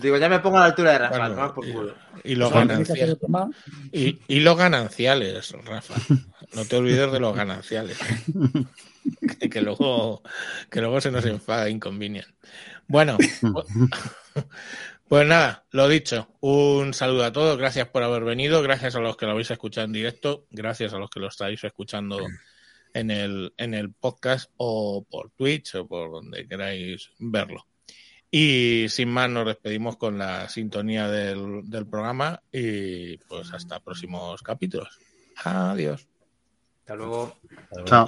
Digo, 0.01 0.17
ya 0.17 0.27
me 0.27 0.39
pongo 0.39 0.57
a 0.57 0.61
la 0.61 0.65
altura 0.67 0.91
de 0.93 0.97
Rafa. 0.97 1.17
Bueno, 1.19 1.35
tomar 1.35 1.53
por 1.53 1.71
culo. 1.71 1.95
y, 2.23 2.31
y 2.31 2.35
los 2.35 2.51
gananciales. 2.51 3.09
otro 3.13 3.27
más. 3.27 3.47
Y, 3.91 4.19
y 4.27 4.39
los 4.39 4.57
gananciales, 4.57 5.51
Rafa. 5.65 5.93
No 6.55 6.65
te 6.65 6.75
olvides 6.77 7.11
de 7.11 7.19
los 7.19 7.35
gananciales. 7.35 7.97
que, 9.39 9.49
que 9.49 9.61
luego, 9.61 10.21
que 10.69 10.81
luego 10.81 10.99
se 10.99 11.11
nos 11.11 11.25
enfada 11.25 11.69
Inconvenient. 11.69 12.27
Bueno, 12.87 13.17
pues 15.11 15.27
nada, 15.27 15.65
lo 15.71 15.89
dicho. 15.89 16.29
Un 16.39 16.93
saludo 16.93 17.25
a 17.25 17.33
todos. 17.33 17.57
Gracias 17.57 17.85
por 17.89 18.01
haber 18.01 18.23
venido. 18.23 18.61
Gracias 18.61 18.95
a 18.95 19.01
los 19.01 19.17
que 19.17 19.25
lo 19.25 19.33
habéis 19.33 19.51
escuchado 19.51 19.83
en 19.83 19.91
directo. 19.91 20.45
Gracias 20.51 20.93
a 20.93 20.99
los 20.99 21.09
que 21.09 21.19
lo 21.19 21.27
estáis 21.27 21.61
escuchando 21.65 22.17
en 22.93 23.11
el, 23.11 23.53
en 23.57 23.73
el 23.73 23.91
podcast 23.91 24.49
o 24.55 25.03
por 25.03 25.31
Twitch 25.31 25.75
o 25.75 25.85
por 25.85 26.13
donde 26.13 26.47
queráis 26.47 27.11
verlo. 27.19 27.67
Y 28.31 28.85
sin 28.87 29.09
más, 29.09 29.29
nos 29.29 29.47
despedimos 29.47 29.97
con 29.97 30.17
la 30.17 30.47
sintonía 30.47 31.09
del, 31.09 31.69
del 31.69 31.85
programa 31.85 32.41
y 32.49 33.17
pues 33.17 33.51
hasta 33.51 33.81
próximos 33.81 34.41
capítulos. 34.41 34.97
Adiós. 35.43 36.07
Hasta 36.83 36.95
luego. 36.95 37.37
Chao. 37.83 38.07